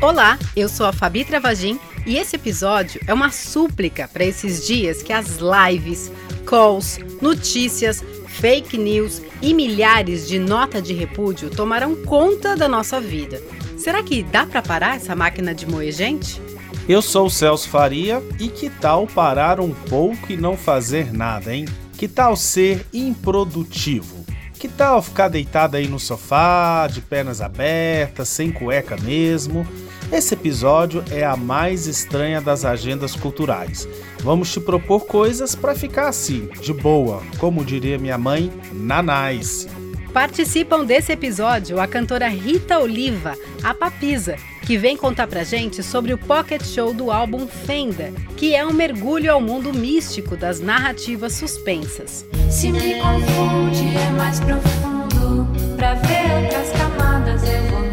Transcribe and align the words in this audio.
Olá, 0.00 0.38
eu 0.54 0.68
sou 0.68 0.86
a 0.86 0.92
Fabi 0.92 1.24
Travagin 1.24 1.80
e 2.06 2.16
esse 2.16 2.36
episódio 2.36 3.00
é 3.06 3.12
uma 3.12 3.30
súplica 3.30 4.06
para 4.06 4.24
esses 4.24 4.66
dias 4.66 5.02
que 5.02 5.12
as 5.12 5.38
lives, 5.38 6.12
calls, 6.46 6.98
notícias, 7.20 8.04
fake 8.40 8.76
news 8.76 9.22
e 9.40 9.54
milhares 9.54 10.26
de 10.26 10.38
nota 10.38 10.82
de 10.82 10.92
repúdio 10.92 11.50
tomarão 11.50 11.94
conta 11.94 12.56
da 12.56 12.68
nossa 12.68 13.00
vida. 13.00 13.40
Será 13.76 14.02
que 14.02 14.22
dá 14.22 14.44
para 14.44 14.60
parar 14.60 14.96
essa 14.96 15.14
máquina 15.14 15.54
de 15.54 15.66
moer 15.66 15.92
gente? 15.92 16.40
Eu 16.88 17.00
sou 17.00 17.26
o 17.26 17.30
Celso 17.30 17.68
Faria 17.68 18.22
e 18.38 18.48
que 18.48 18.68
tal 18.68 19.06
parar 19.06 19.60
um 19.60 19.72
pouco 19.72 20.32
e 20.32 20.36
não 20.36 20.56
fazer 20.56 21.12
nada, 21.12 21.54
hein? 21.54 21.64
Que 21.96 22.08
tal 22.08 22.36
ser 22.36 22.86
improdutivo? 22.92 24.24
Que 24.58 24.68
tal 24.68 25.00
ficar 25.00 25.28
deitado 25.28 25.76
aí 25.76 25.86
no 25.86 26.00
sofá, 26.00 26.86
de 26.86 27.00
pernas 27.00 27.40
abertas, 27.40 28.28
sem 28.28 28.50
cueca 28.50 28.96
mesmo? 28.96 29.66
Esse 30.12 30.34
episódio 30.34 31.02
é 31.10 31.24
a 31.24 31.36
mais 31.36 31.86
estranha 31.86 32.40
das 32.40 32.64
agendas 32.64 33.16
culturais. 33.16 33.88
Vamos 34.20 34.52
te 34.52 34.60
propor 34.60 35.06
coisas 35.06 35.54
para 35.54 35.74
ficar 35.74 36.08
assim, 36.08 36.48
de 36.60 36.72
boa, 36.72 37.22
como 37.38 37.64
diria 37.64 37.98
minha 37.98 38.18
mãe, 38.18 38.52
nanais. 38.72 39.66
Participam 40.12 40.84
desse 40.84 41.10
episódio 41.10 41.80
a 41.80 41.88
cantora 41.88 42.28
Rita 42.28 42.78
Oliva, 42.78 43.36
a 43.62 43.74
Papisa, 43.74 44.36
que 44.62 44.78
vem 44.78 44.96
contar 44.96 45.26
pra 45.26 45.42
gente 45.42 45.82
sobre 45.82 46.14
o 46.14 46.18
pocket 46.18 46.62
show 46.62 46.94
do 46.94 47.10
álbum 47.10 47.48
Fenda, 47.48 48.12
que 48.36 48.54
é 48.54 48.64
um 48.64 48.72
mergulho 48.72 49.32
ao 49.32 49.40
mundo 49.40 49.72
místico 49.72 50.36
das 50.36 50.60
narrativas 50.60 51.32
suspensas. 51.32 52.24
Se 52.48 52.70
me 52.70 52.94
confunde, 53.00 53.96
é 53.96 54.10
mais 54.10 54.38
profundo, 54.38 55.48
pra 55.76 55.94
ver 55.94 56.44
outras 56.44 56.70
camadas 56.70 57.42
eu 57.42 57.62
vou 57.70 57.83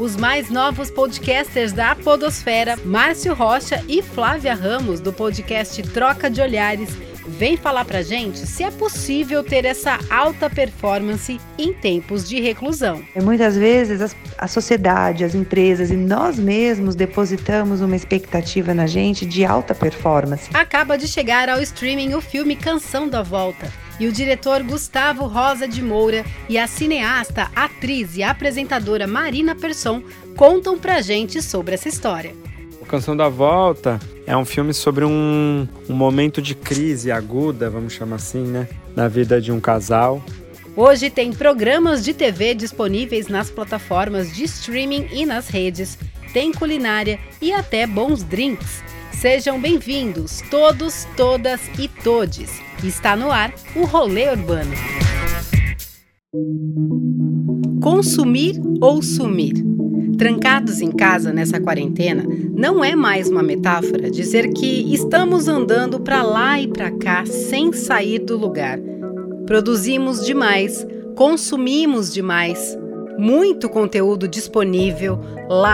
os 0.00 0.16
mais 0.16 0.48
novos 0.48 0.90
podcasters 0.90 1.72
da 1.74 1.94
Podosfera, 1.94 2.74
Márcio 2.86 3.34
Rocha 3.34 3.84
e 3.86 4.00
Flávia 4.00 4.54
Ramos, 4.54 4.98
do 4.98 5.12
podcast 5.12 5.82
Troca 5.82 6.30
de 6.30 6.40
Olhares, 6.40 6.88
vem 7.28 7.54
falar 7.54 7.84
pra 7.84 8.00
gente 8.00 8.38
se 8.38 8.64
é 8.64 8.70
possível 8.70 9.44
ter 9.44 9.66
essa 9.66 9.98
alta 10.08 10.48
performance 10.48 11.38
em 11.58 11.74
tempos 11.74 12.26
de 12.26 12.40
reclusão. 12.40 13.04
Muitas 13.22 13.58
vezes 13.58 14.16
a 14.38 14.48
sociedade, 14.48 15.22
as 15.22 15.34
empresas 15.34 15.90
e 15.90 15.96
nós 15.96 16.38
mesmos 16.38 16.94
depositamos 16.94 17.82
uma 17.82 17.94
expectativa 17.94 18.72
na 18.72 18.86
gente 18.86 19.26
de 19.26 19.44
alta 19.44 19.74
performance. 19.74 20.48
Acaba 20.54 20.96
de 20.96 21.06
chegar 21.06 21.50
ao 21.50 21.60
streaming 21.60 22.14
o 22.14 22.22
filme 22.22 22.56
Canção 22.56 23.06
da 23.06 23.22
Volta 23.22 23.70
e 24.00 24.08
o 24.08 24.12
diretor 24.12 24.62
Gustavo 24.62 25.26
Rosa 25.26 25.68
de 25.68 25.82
Moura 25.82 26.24
e 26.48 26.56
a 26.56 26.66
cineasta, 26.66 27.50
atriz 27.54 28.16
e 28.16 28.22
apresentadora 28.22 29.06
Marina 29.06 29.54
Persson 29.54 30.02
contam 30.34 30.78
pra 30.78 31.02
gente 31.02 31.42
sobre 31.42 31.74
essa 31.74 31.88
história. 31.88 32.34
O 32.80 32.86
Canção 32.86 33.14
da 33.14 33.28
Volta 33.28 34.00
é 34.26 34.34
um 34.34 34.44
filme 34.44 34.72
sobre 34.72 35.04
um, 35.04 35.68
um 35.86 35.94
momento 35.94 36.40
de 36.40 36.54
crise 36.54 37.12
aguda, 37.12 37.68
vamos 37.68 37.92
chamar 37.92 38.16
assim, 38.16 38.42
né? 38.42 38.66
Na 38.96 39.06
vida 39.06 39.38
de 39.38 39.52
um 39.52 39.60
casal. 39.60 40.24
Hoje 40.74 41.10
tem 41.10 41.30
programas 41.32 42.02
de 42.02 42.14
TV 42.14 42.54
disponíveis 42.54 43.28
nas 43.28 43.50
plataformas 43.50 44.34
de 44.34 44.44
streaming 44.44 45.08
e 45.12 45.26
nas 45.26 45.48
redes, 45.48 45.98
tem 46.32 46.52
culinária 46.52 47.18
e 47.40 47.52
até 47.52 47.86
bons 47.86 48.22
drinks. 48.22 48.82
Sejam 49.20 49.60
bem-vindos, 49.60 50.40
todos, 50.50 51.06
todas 51.14 51.60
e 51.78 51.86
todes. 51.88 52.58
Está 52.82 53.14
no 53.14 53.30
ar 53.30 53.52
o 53.76 53.84
Rolê 53.84 54.30
Urbano. 54.30 54.72
Consumir 57.82 58.58
ou 58.80 59.02
sumir? 59.02 59.62
Trancados 60.16 60.80
em 60.80 60.90
casa 60.90 61.34
nessa 61.34 61.60
quarentena, 61.60 62.24
não 62.54 62.82
é 62.82 62.96
mais 62.96 63.28
uma 63.28 63.42
metáfora 63.42 64.10
dizer 64.10 64.54
que 64.54 64.90
estamos 64.94 65.48
andando 65.48 66.00
para 66.00 66.22
lá 66.22 66.58
e 66.58 66.66
para 66.66 66.90
cá 66.90 67.26
sem 67.26 67.74
sair 67.74 68.20
do 68.20 68.38
lugar. 68.38 68.78
Produzimos 69.44 70.24
demais, 70.24 70.86
consumimos 71.14 72.10
demais, 72.10 72.74
muito 73.20 73.68
conteúdo 73.68 74.26
disponível, 74.26 75.20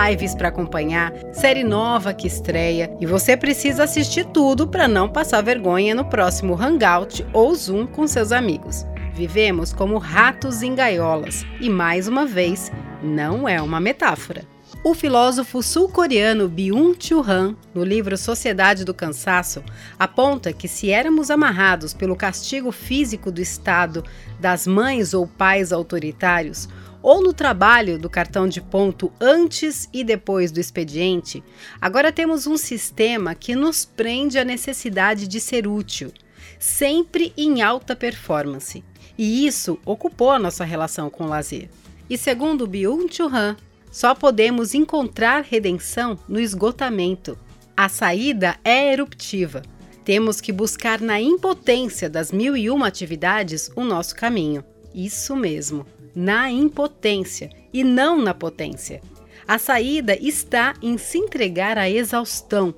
lives 0.05 0.35
para 0.35 0.49
acompanhar, 0.49 1.13
série 1.31 1.63
nova 1.63 2.13
que 2.13 2.27
estreia 2.27 2.93
e 2.99 3.05
você 3.05 3.37
precisa 3.37 3.85
assistir 3.85 4.25
tudo 4.25 4.67
para 4.67 4.85
não 4.85 5.07
passar 5.07 5.41
vergonha 5.41 5.95
no 5.95 6.03
próximo 6.03 6.61
Hangout 6.61 7.25
ou 7.31 7.55
Zoom 7.55 7.87
com 7.87 8.05
seus 8.05 8.33
amigos. 8.33 8.85
Vivemos 9.13 9.71
como 9.71 9.97
ratos 9.97 10.61
em 10.61 10.75
gaiolas 10.75 11.45
e 11.61 11.69
mais 11.69 12.07
uma 12.07 12.25
vez, 12.25 12.69
não 13.01 13.47
é 13.47 13.61
uma 13.61 13.79
metáfora. 13.79 14.56
O 14.83 14.93
filósofo 14.93 15.61
sul-coreano 15.61 16.47
Byung-Chul 16.47 17.21
Han, 17.27 17.55
no 17.73 17.83
livro 17.83 18.15
Sociedade 18.15 18.85
do 18.85 18.93
Cansaço, 18.93 19.63
aponta 19.99 20.53
que 20.53 20.67
se 20.67 20.91
éramos 20.91 21.29
amarrados 21.29 21.93
pelo 21.93 22.15
castigo 22.15 22.71
físico 22.71 23.31
do 23.31 23.41
Estado, 23.41 24.03
das 24.39 24.65
mães 24.65 25.13
ou 25.13 25.27
pais 25.27 25.73
autoritários, 25.73 26.69
ou 27.01 27.21
no 27.21 27.33
trabalho 27.33 27.97
do 27.99 28.09
cartão 28.09 28.47
de 28.47 28.61
ponto 28.61 29.11
antes 29.19 29.89
e 29.91 30.03
depois 30.03 30.51
do 30.51 30.59
expediente, 30.59 31.43
agora 31.81 32.11
temos 32.11 32.47
um 32.47 32.55
sistema 32.55 33.35
que 33.35 33.55
nos 33.55 33.83
prende 33.83 34.37
à 34.37 34.45
necessidade 34.45 35.27
de 35.27 35.39
ser 35.41 35.67
útil, 35.67 36.13
sempre 36.59 37.33
em 37.35 37.61
alta 37.61 37.95
performance. 37.95 38.83
E 39.17 39.45
isso 39.45 39.79
ocupou 39.83 40.31
a 40.31 40.39
nossa 40.39 40.63
relação 40.63 41.09
com 41.09 41.25
o 41.25 41.29
lazer. 41.29 41.67
E 42.09 42.17
segundo 42.17 42.67
Byung-Chul 42.67 43.27
Han, 43.27 43.57
só 43.97 44.13
podemos 44.13 44.75
encontrar 44.75 45.43
redenção 45.43 46.19
no 46.29 46.39
esgotamento. 46.39 47.35
A 47.75 47.89
saída 47.89 48.55
é 48.63 48.93
eruptiva. 48.93 49.63
Temos 50.05 50.39
que 50.39 50.51
buscar 50.51 51.01
na 51.01 51.19
impotência 51.19 52.07
das 52.07 52.31
mil 52.31 52.55
e 52.55 52.69
uma 52.69 52.85
atividades 52.85 53.71
o 53.75 53.83
nosso 53.83 54.15
caminho. 54.15 54.63
Isso 54.93 55.35
mesmo 55.35 55.83
na 56.15 56.51
impotência 56.51 57.49
e 57.73 57.83
não 57.83 58.21
na 58.21 58.35
potência. 58.35 59.01
A 59.47 59.57
saída 59.57 60.15
está 60.15 60.75
em 60.79 60.95
se 60.95 61.17
entregar 61.17 61.75
à 61.79 61.89
exaustão, 61.89 62.75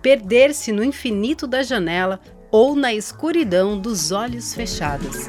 perder-se 0.00 0.72
no 0.72 0.82
infinito 0.82 1.46
da 1.46 1.62
janela 1.62 2.18
ou 2.50 2.74
na 2.74 2.94
escuridão 2.94 3.78
dos 3.78 4.10
olhos 4.10 4.54
fechados. 4.54 5.28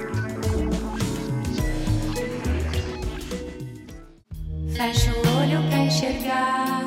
Fecha 4.75 5.11
o 5.11 5.39
olho 5.39 5.61
pra 5.69 5.79
enxergar 5.79 6.85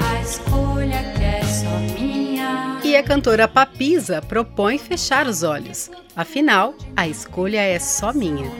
a 0.00 0.20
escolha 0.22 0.98
que 1.16 1.22
é 1.22 1.42
só 1.42 1.78
minha. 1.98 2.80
E 2.84 2.96
a 2.96 3.02
cantora 3.02 3.48
Papisa 3.48 4.20
propõe 4.22 4.78
fechar 4.78 5.26
os 5.26 5.42
olhos. 5.42 5.90
Afinal, 6.14 6.74
a 6.96 7.08
escolha 7.08 7.60
é 7.60 7.78
só 7.78 8.12
minha 8.12 8.50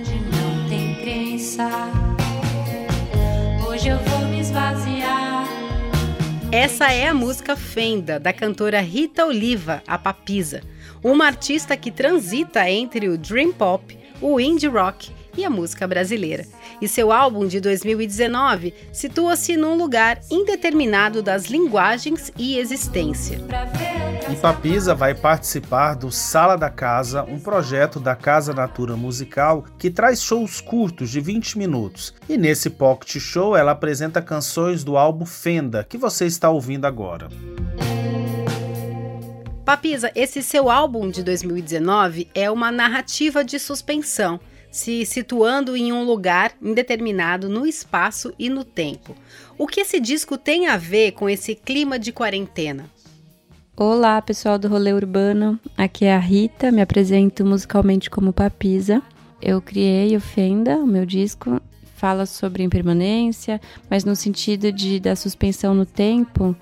pensar. 1.55 1.91
Hoje 3.69 3.89
eu 3.89 3.99
vou 3.99 4.21
me 4.29 4.41
esvaziar. 4.41 5.47
Essa 6.51 6.93
é 6.93 7.09
a 7.09 7.15
música 7.15 7.55
Fenda, 7.55 8.19
da 8.19 8.33
cantora 8.33 8.81
Rita 8.81 9.27
Oliva, 9.27 9.83
a 9.87 9.99
Papisa, 9.99 10.63
uma 11.03 11.27
artista 11.27 11.77
que 11.77 11.91
transita 11.91 12.69
entre 12.71 13.09
o 13.09 13.19
dream 13.19 13.53
pop, 13.53 13.99
o 14.21 14.41
indie 14.41 14.69
rock 14.69 15.13
e 15.37 15.45
a 15.45 15.51
música 15.51 15.87
brasileira. 15.87 16.45
E 16.81 16.89
seu 16.89 17.13
álbum 17.13 17.47
de 17.47 17.61
2019 17.61 18.75
situa-se 18.93 19.57
num 19.57 19.77
lugar 19.77 20.21
indeterminado 20.31 21.23
das 21.23 21.47
linguagens 21.47 22.33
e 22.39 22.59
existência. 22.59 23.39
E 24.31 24.37
Papisa 24.37 24.95
vai 24.95 25.15
participar 25.15 25.95
do 25.95 26.11
Sala 26.11 26.57
da 26.57 26.71
Casa, 26.71 27.25
um 27.25 27.39
projeto 27.39 28.01
da 28.01 28.17
Casa 28.17 28.55
Natura 28.55 28.97
Musical 28.97 29.65
que 29.79 29.91
traz 29.91 30.23
shows 30.23 30.61
curtos 30.61 31.11
de 31.11 31.21
20 31.21 31.59
minutos. 31.59 32.15
E 32.29 32.37
nesse 32.37 32.71
pocket 32.71 33.19
show 33.19 33.57
ela 33.57 33.73
apresenta 33.73 34.23
canções 34.23 34.83
do 34.83 34.97
álbum 34.97 35.27
Fenda, 35.27 35.85
que 35.85 35.99
você 35.99 36.27
está 36.27 36.51
ouvindo 36.51 36.87
agora. 36.87 37.29
Papisa, 39.65 40.11
esse 40.15 40.43
seu 40.43 40.71
álbum 40.71 41.09
de 41.09 41.23
2019 41.23 42.29
é 42.35 42.51
uma 42.51 42.71
narrativa 42.71 43.43
de 43.43 43.59
suspensão 43.59 44.39
se 44.75 45.07
situando 45.07 45.77
em 45.77 45.93
um 45.93 46.03
lugar 46.03 46.53
indeterminado 46.61 47.49
no 47.49 47.65
espaço 47.65 48.35
e 48.37 48.51
no 48.51 48.65
tempo. 48.65 49.15
O 49.57 49.69
que 49.69 49.83
esse 49.83 50.01
disco 50.01 50.37
tem 50.37 50.67
a 50.67 50.77
ver 50.77 51.13
com 51.13 51.31
esse 51.31 51.55
clima 51.55 51.97
de 51.97 52.11
quarentena? 52.11 52.91
Olá, 53.77 54.21
pessoal 54.21 54.59
do 54.59 54.67
Rolê 54.67 54.93
Urbano. 54.93 55.61
Aqui 55.79 56.07
é 56.07 56.13
a 56.13 56.19
Rita, 56.19 56.73
me 56.73 56.83
apresento 56.83 57.47
musicalmente 57.47 58.11
como 58.11 58.33
Papisa. 58.33 59.01
Eu 59.41 59.63
criei 59.63 60.17
o 60.17 60.21
Fenda, 60.21 60.77
o 60.77 60.87
meu 60.89 61.07
disco, 61.07 61.63
fala 61.95 62.27
sobre 62.27 62.65
impermanência, 62.65 63.61
mas 63.89 64.05
no 64.05 64.17
sentido 64.17 64.73
de 64.73 64.99
da 64.99 65.15
suspensão 65.15 65.73
no 65.73 65.87
tempo, 65.87 66.55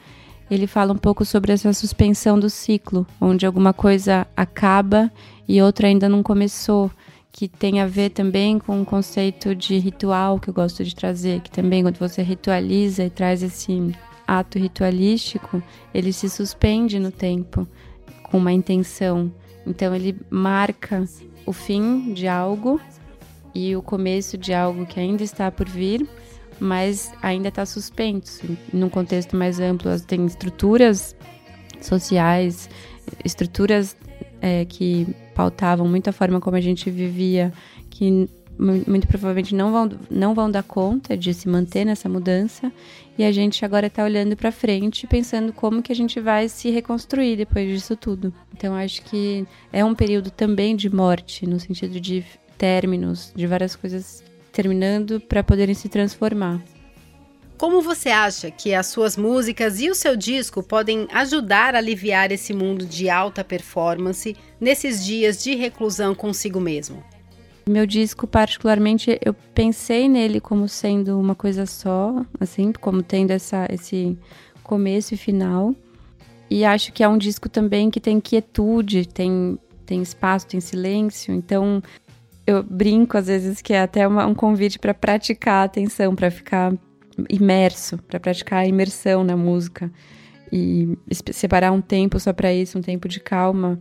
ele 0.50 0.66
fala 0.66 0.92
um 0.92 0.98
pouco 0.98 1.24
sobre 1.24 1.50
essa 1.50 1.72
suspensão 1.72 2.38
do 2.38 2.50
ciclo, 2.50 3.06
onde 3.18 3.46
alguma 3.46 3.72
coisa 3.72 4.26
acaba 4.36 5.10
e 5.48 5.62
outra 5.62 5.86
ainda 5.86 6.10
não 6.10 6.22
começou, 6.22 6.90
que 7.32 7.48
tem 7.48 7.80
a 7.80 7.86
ver 7.86 8.10
também 8.10 8.58
com 8.58 8.82
o 8.82 8.84
conceito 8.84 9.54
de 9.54 9.78
ritual 9.78 10.38
que 10.38 10.50
eu 10.50 10.54
gosto 10.54 10.84
de 10.84 10.94
trazer, 10.94 11.40
que 11.40 11.50
também 11.50 11.82
quando 11.82 11.98
você 11.98 12.22
ritualiza 12.22 13.04
e 13.04 13.10
traz 13.10 13.42
esse 13.42 13.96
ato 14.26 14.58
ritualístico, 14.58 15.62
ele 15.94 16.12
se 16.12 16.28
suspende 16.28 16.98
no 16.98 17.10
tempo 17.10 17.66
com 18.24 18.36
uma 18.36 18.52
intenção. 18.52 19.32
Então 19.66 19.94
ele 19.94 20.14
marca 20.28 21.04
o 21.46 21.52
fim 21.52 22.12
de 22.12 22.28
algo 22.28 22.78
e 23.54 23.74
o 23.74 23.82
começo 23.82 24.36
de 24.36 24.52
algo 24.52 24.84
que 24.84 25.00
ainda 25.00 25.22
está 25.22 25.50
por 25.50 25.68
vir, 25.68 26.06
mas 26.60 27.12
ainda 27.22 27.48
está 27.48 27.64
suspenso. 27.64 28.44
Num 28.72 28.90
contexto 28.90 29.36
mais 29.36 29.58
amplo, 29.58 29.98
tem 30.00 30.26
estruturas 30.26 31.16
sociais, 31.80 32.68
estruturas 33.24 33.96
é, 34.40 34.64
que 34.66 35.06
pautavam 35.34 35.86
muito 35.86 36.08
a 36.08 36.12
forma 36.12 36.40
como 36.40 36.56
a 36.56 36.60
gente 36.60 36.90
vivia, 36.90 37.52
que 37.90 38.28
muito 38.58 39.08
provavelmente 39.08 39.54
não 39.54 39.72
vão, 39.72 39.90
não 40.10 40.34
vão 40.34 40.50
dar 40.50 40.62
conta 40.62 41.16
de 41.16 41.32
se 41.32 41.48
manter 41.48 41.84
nessa 41.84 42.08
mudança. 42.08 42.72
E 43.18 43.24
a 43.24 43.32
gente 43.32 43.64
agora 43.64 43.86
está 43.86 44.04
olhando 44.04 44.36
para 44.36 44.52
frente, 44.52 45.06
pensando 45.06 45.52
como 45.52 45.82
que 45.82 45.92
a 45.92 45.94
gente 45.94 46.20
vai 46.20 46.48
se 46.48 46.70
reconstruir 46.70 47.36
depois 47.36 47.68
disso 47.68 47.96
tudo. 47.96 48.32
Então 48.54 48.74
acho 48.74 49.02
que 49.02 49.46
é 49.72 49.84
um 49.84 49.94
período 49.94 50.30
também 50.30 50.76
de 50.76 50.88
morte, 50.88 51.46
no 51.46 51.60
sentido 51.60 52.00
de 52.00 52.24
términos, 52.56 53.32
de 53.34 53.46
várias 53.46 53.76
coisas 53.76 54.22
terminando 54.52 55.20
para 55.20 55.42
poderem 55.42 55.74
se 55.74 55.88
transformar. 55.88 56.62
Como 57.58 57.80
você 57.80 58.08
acha 58.08 58.50
que 58.50 58.74
as 58.74 58.86
suas 58.86 59.16
músicas 59.16 59.80
e 59.80 59.88
o 59.88 59.94
seu 59.94 60.16
disco 60.16 60.62
podem 60.62 61.06
ajudar 61.12 61.74
a 61.74 61.78
aliviar 61.78 62.32
esse 62.32 62.52
mundo 62.52 62.84
de 62.84 63.08
alta 63.08 63.44
performance 63.44 64.36
nesses 64.60 65.04
dias 65.04 65.42
de 65.42 65.54
reclusão 65.54 66.14
consigo 66.14 66.60
mesmo? 66.60 67.02
Meu 67.68 67.86
disco, 67.86 68.26
particularmente, 68.26 69.16
eu 69.24 69.32
pensei 69.32 70.08
nele 70.08 70.40
como 70.40 70.68
sendo 70.68 71.18
uma 71.18 71.34
coisa 71.34 71.64
só, 71.64 72.24
assim, 72.40 72.72
como 72.72 73.02
tendo 73.02 73.30
essa, 73.30 73.68
esse 73.70 74.18
começo 74.64 75.14
e 75.14 75.16
final. 75.16 75.72
E 76.50 76.64
acho 76.64 76.92
que 76.92 77.04
é 77.04 77.08
um 77.08 77.16
disco 77.16 77.48
também 77.48 77.88
que 77.88 78.00
tem 78.00 78.20
quietude, 78.20 79.06
tem, 79.06 79.56
tem 79.86 80.02
espaço, 80.02 80.48
tem 80.48 80.60
silêncio. 80.60 81.32
Então, 81.32 81.80
eu 82.44 82.62
brinco 82.62 83.16
às 83.16 83.28
vezes 83.28 83.62
que 83.62 83.72
é 83.72 83.82
até 83.82 84.06
uma, 84.08 84.26
um 84.26 84.34
convite 84.34 84.78
para 84.78 84.92
praticar 84.92 85.62
a 85.62 85.64
atenção, 85.64 86.16
para 86.16 86.30
ficar 86.30 86.72
imerso, 87.28 87.98
para 88.08 88.20
praticar 88.20 88.60
a 88.60 88.66
imersão 88.66 89.24
na 89.24 89.36
música. 89.36 89.90
E 90.50 90.98
separar 91.32 91.72
um 91.72 91.80
tempo 91.80 92.20
só 92.20 92.32
para 92.32 92.52
isso, 92.52 92.78
um 92.78 92.82
tempo 92.82 93.08
de 93.08 93.20
calma 93.20 93.80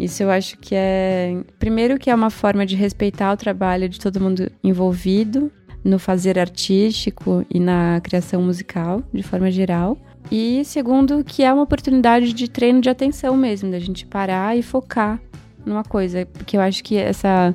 isso 0.00 0.22
eu 0.22 0.30
acho 0.30 0.56
que 0.56 0.74
é. 0.74 1.44
Primeiro, 1.58 1.98
que 1.98 2.08
é 2.08 2.14
uma 2.14 2.30
forma 2.30 2.64
de 2.64 2.74
respeitar 2.74 3.30
o 3.34 3.36
trabalho 3.36 3.86
de 3.86 4.00
todo 4.00 4.18
mundo 4.18 4.50
envolvido 4.64 5.52
no 5.84 5.98
fazer 5.98 6.38
artístico 6.38 7.44
e 7.50 7.60
na 7.60 8.00
criação 8.02 8.40
musical, 8.42 9.02
de 9.12 9.22
forma 9.22 9.50
geral. 9.50 9.98
E 10.32 10.64
segundo, 10.64 11.22
que 11.22 11.42
é 11.42 11.52
uma 11.52 11.62
oportunidade 11.62 12.32
de 12.32 12.48
treino 12.48 12.80
de 12.80 12.88
atenção 12.88 13.36
mesmo, 13.36 13.70
da 13.70 13.78
gente 13.78 14.06
parar 14.06 14.56
e 14.56 14.62
focar 14.62 15.20
numa 15.64 15.84
coisa. 15.84 16.26
Porque 16.26 16.56
eu 16.56 16.60
acho 16.60 16.82
que 16.82 16.96
essa, 16.96 17.54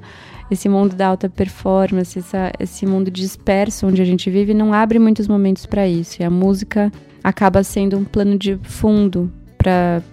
esse 0.50 0.68
mundo 0.70 0.96
da 0.96 1.08
alta 1.08 1.30
performance, 1.30 2.18
essa, 2.20 2.52
esse 2.60 2.86
mundo 2.86 3.12
disperso 3.12 3.88
onde 3.88 4.02
a 4.02 4.06
gente 4.06 4.30
vive, 4.30 4.54
não 4.54 4.74
abre 4.74 5.00
muitos 5.00 5.28
momentos 5.28 5.66
para 5.66 5.88
isso. 5.88 6.22
E 6.22 6.26
a 6.26 6.30
música 6.30 6.92
acaba 7.24 7.64
sendo 7.64 7.98
um 7.98 8.04
plano 8.04 8.38
de 8.38 8.58
fundo 8.64 9.32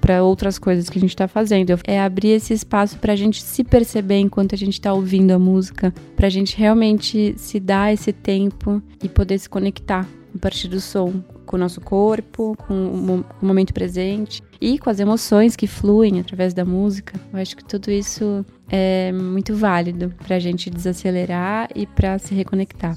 para 0.03 0.23
outras 0.23 0.59
coisas 0.59 0.89
que 0.89 0.97
a 0.97 1.01
gente 1.01 1.11
está 1.11 1.29
fazendo. 1.29 1.79
É 1.87 2.01
abrir 2.01 2.31
esse 2.31 2.55
espaço 2.55 2.99
para 2.99 3.13
a 3.13 3.17
gente 3.17 3.43
se 3.43 3.63
perceber 3.63 4.19
enquanto 4.19 4.55
a 4.55 4.59
gente 4.59 4.75
está 4.75 4.95
ouvindo 4.95 5.31
a 5.33 5.39
música, 5.39 5.93
para 6.17 6.27
a 6.27 6.31
gente 6.31 6.57
realmente 6.57 7.35
se 7.37 7.61
dar 7.61 7.93
esse 7.93 8.13
tempo 8.13 8.83
e 9.03 9.09
poder 9.09 9.39
se 9.39 9.49
conectar 9.49 10.07
a 10.35 10.39
partir 10.39 10.69
do 10.69 10.81
som 10.81 11.13
com 11.53 11.57
o 11.57 11.61
nosso 11.61 11.83
corpo, 11.83 12.57
com 12.67 13.25
o 13.43 13.45
momento 13.47 13.75
presente 13.75 14.43
e 14.59 14.79
com 14.79 14.89
as 14.89 14.99
emoções 14.99 15.55
que 15.55 15.67
fluem 15.67 16.19
através 16.19 16.55
da 16.55 16.65
música. 16.65 17.21
Eu 17.31 17.39
acho 17.39 17.55
que 17.55 17.63
tudo 17.63 17.91
isso 17.91 18.43
é 18.71 19.13
muito 19.13 19.55
válido 19.55 20.15
para 20.27 20.37
a 20.37 20.39
gente 20.39 20.71
desacelerar 20.71 21.69
e 21.77 21.87
para 21.87 22.19
se 22.19 22.35
reconectar. 22.35 22.97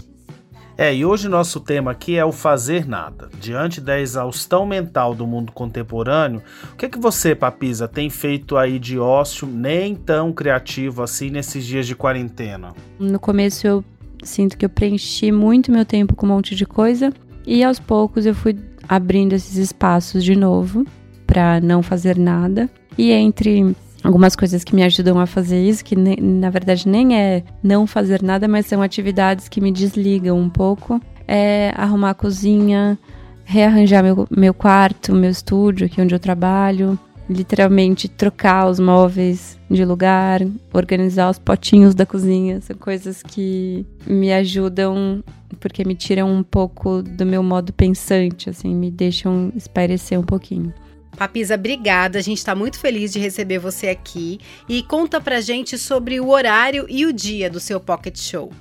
É, 0.77 0.93
e 0.95 1.05
hoje 1.05 1.27
nosso 1.27 1.59
tema 1.59 1.91
aqui 1.91 2.15
é 2.15 2.23
o 2.23 2.31
fazer 2.31 2.87
nada. 2.87 3.29
Diante 3.41 3.81
da 3.81 3.99
exaustão 3.99 4.65
mental 4.65 5.13
do 5.13 5.27
mundo 5.27 5.51
contemporâneo, 5.51 6.41
o 6.71 6.77
que 6.77 6.85
é 6.85 6.89
que 6.89 6.97
você, 6.97 7.35
Papisa, 7.35 7.89
tem 7.89 8.09
feito 8.09 8.55
aí 8.55 8.79
de 8.79 8.97
ócio 8.97 9.45
nem 9.45 9.95
tão 9.95 10.31
criativo 10.31 11.03
assim 11.03 11.29
nesses 11.29 11.65
dias 11.65 11.85
de 11.85 11.95
quarentena? 11.95 12.73
No 12.97 13.19
começo 13.19 13.67
eu 13.67 13.83
sinto 14.23 14.57
que 14.57 14.65
eu 14.65 14.69
preenchi 14.69 15.29
muito 15.29 15.71
meu 15.71 15.85
tempo 15.85 16.15
com 16.15 16.25
um 16.25 16.29
monte 16.29 16.55
de 16.55 16.65
coisa 16.65 17.13
e 17.45 17.63
aos 17.63 17.79
poucos 17.79 18.25
eu 18.25 18.33
fui 18.33 18.57
abrindo 18.87 19.33
esses 19.33 19.55
espaços 19.57 20.23
de 20.23 20.35
novo 20.35 20.85
para 21.25 21.59
não 21.59 21.81
fazer 21.81 22.17
nada. 22.17 22.69
E 22.97 23.11
entre 23.11 23.75
algumas 24.03 24.35
coisas 24.35 24.63
que 24.63 24.75
me 24.75 24.83
ajudam 24.83 25.19
a 25.19 25.25
fazer 25.25 25.61
isso, 25.61 25.83
que 25.83 25.95
na 25.95 26.49
verdade 26.49 26.87
nem 26.87 27.17
é 27.17 27.43
não 27.63 27.87
fazer 27.87 28.21
nada, 28.21 28.47
mas 28.47 28.67
são 28.67 28.81
atividades 28.81 29.49
que 29.49 29.59
me 29.59 29.71
desligam 29.71 30.39
um 30.39 30.49
pouco. 30.49 31.01
É 31.27 31.73
arrumar 31.75 32.11
a 32.11 32.13
cozinha, 32.13 32.97
rearranjar 33.43 34.03
meu, 34.03 34.27
meu 34.29 34.53
quarto, 34.53 35.13
meu 35.13 35.29
estúdio, 35.29 35.87
aqui 35.87 35.99
onde 35.99 36.13
eu 36.13 36.19
trabalho, 36.19 36.99
literalmente 37.29 38.07
trocar 38.07 38.69
os 38.69 38.79
móveis 38.79 39.59
de 39.69 39.83
lugar, 39.83 40.41
organizar 40.73 41.29
os 41.29 41.39
potinhos 41.39 41.95
da 41.95 42.05
cozinha. 42.05 42.61
São 42.61 42.75
coisas 42.75 43.23
que 43.23 43.85
me 44.05 44.31
ajudam 44.31 45.23
porque 45.59 45.83
me 45.83 45.95
tiram 45.95 46.31
um 46.31 46.43
pouco 46.43 47.01
do 47.01 47.25
meu 47.25 47.41
modo 47.41 47.73
pensante, 47.73 48.49
assim, 48.49 48.73
me 48.75 48.91
deixam 48.91 49.51
espairecer 49.55 50.19
um 50.19 50.23
pouquinho. 50.23 50.73
Papisa, 51.15 51.55
obrigada. 51.55 52.19
A 52.19 52.21
gente 52.21 52.37
está 52.37 52.53
muito 52.53 52.77
feliz 52.77 53.11
de 53.13 53.19
receber 53.19 53.57
você 53.57 53.87
aqui. 53.87 54.39
E 54.67 54.83
conta 54.83 55.21
pra 55.21 55.39
gente 55.39 55.77
sobre 55.77 56.19
o 56.19 56.29
horário 56.29 56.85
e 56.89 57.05
o 57.05 57.13
dia 57.13 57.49
do 57.49 57.59
seu 57.59 57.79
Pocket 57.79 58.17
Show. 58.17 58.51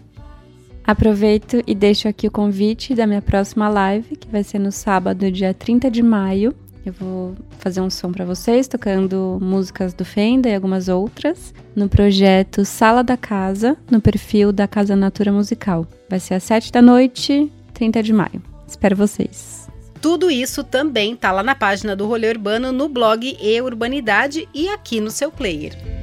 Aproveito 0.87 1.63
e 1.67 1.75
deixo 1.75 2.07
aqui 2.07 2.29
o 2.29 2.31
convite 2.31 2.95
da 2.95 3.07
minha 3.07 3.23
próxima 3.23 3.69
live, 3.69 4.17
que 4.17 4.29
vai 4.29 4.45
ser 4.45 4.59
no 4.59 4.71
sábado, 4.71 5.31
dia 5.33 5.53
30 5.53 5.91
de 5.91 6.03
maio. 6.03 6.55
Eu 6.85 6.93
vou 6.93 7.35
fazer 7.59 7.81
um 7.81 7.89
som 7.89 8.13
para 8.13 8.27
vocês, 8.27 8.69
tocando 8.69 9.39
músicas 9.41 9.95
do 9.95 10.05
Fenda 10.05 10.49
e 10.51 10.55
algumas 10.55 10.89
outras, 10.89 11.55
no 11.75 11.89
projeto 11.89 12.65
Sala 12.65 13.03
da 13.03 13.17
Casa, 13.17 13.77
no 13.91 14.01
perfil 14.01 14.53
da 14.53 14.69
Casa 14.69 14.95
Natura 14.95 15.33
Musical. 15.33 15.87
Vai 16.11 16.21
ser 16.21 16.35
às 16.35 16.43
7 16.43 16.71
da 16.71 16.83
noite, 16.83 17.51
30 17.73 18.03
de 18.03 18.13
maio. 18.13 18.43
Espero 18.67 18.95
vocês. 18.95 19.67
Tudo 19.99 20.31
isso 20.31 20.63
também 20.63 21.17
tá 21.17 21.33
lá 21.33 21.43
na 21.43 21.55
página 21.55 21.97
do 21.97 22.07
Rolê 22.07 22.29
Urbano, 22.29 22.71
no 22.71 22.91
blog 22.91 23.35
E 23.41 23.63
Urbanidade 23.63 24.47
e 24.53 24.69
aqui 24.69 25.01
no 25.01 25.11
seu 25.11 25.33
player. 25.33 25.94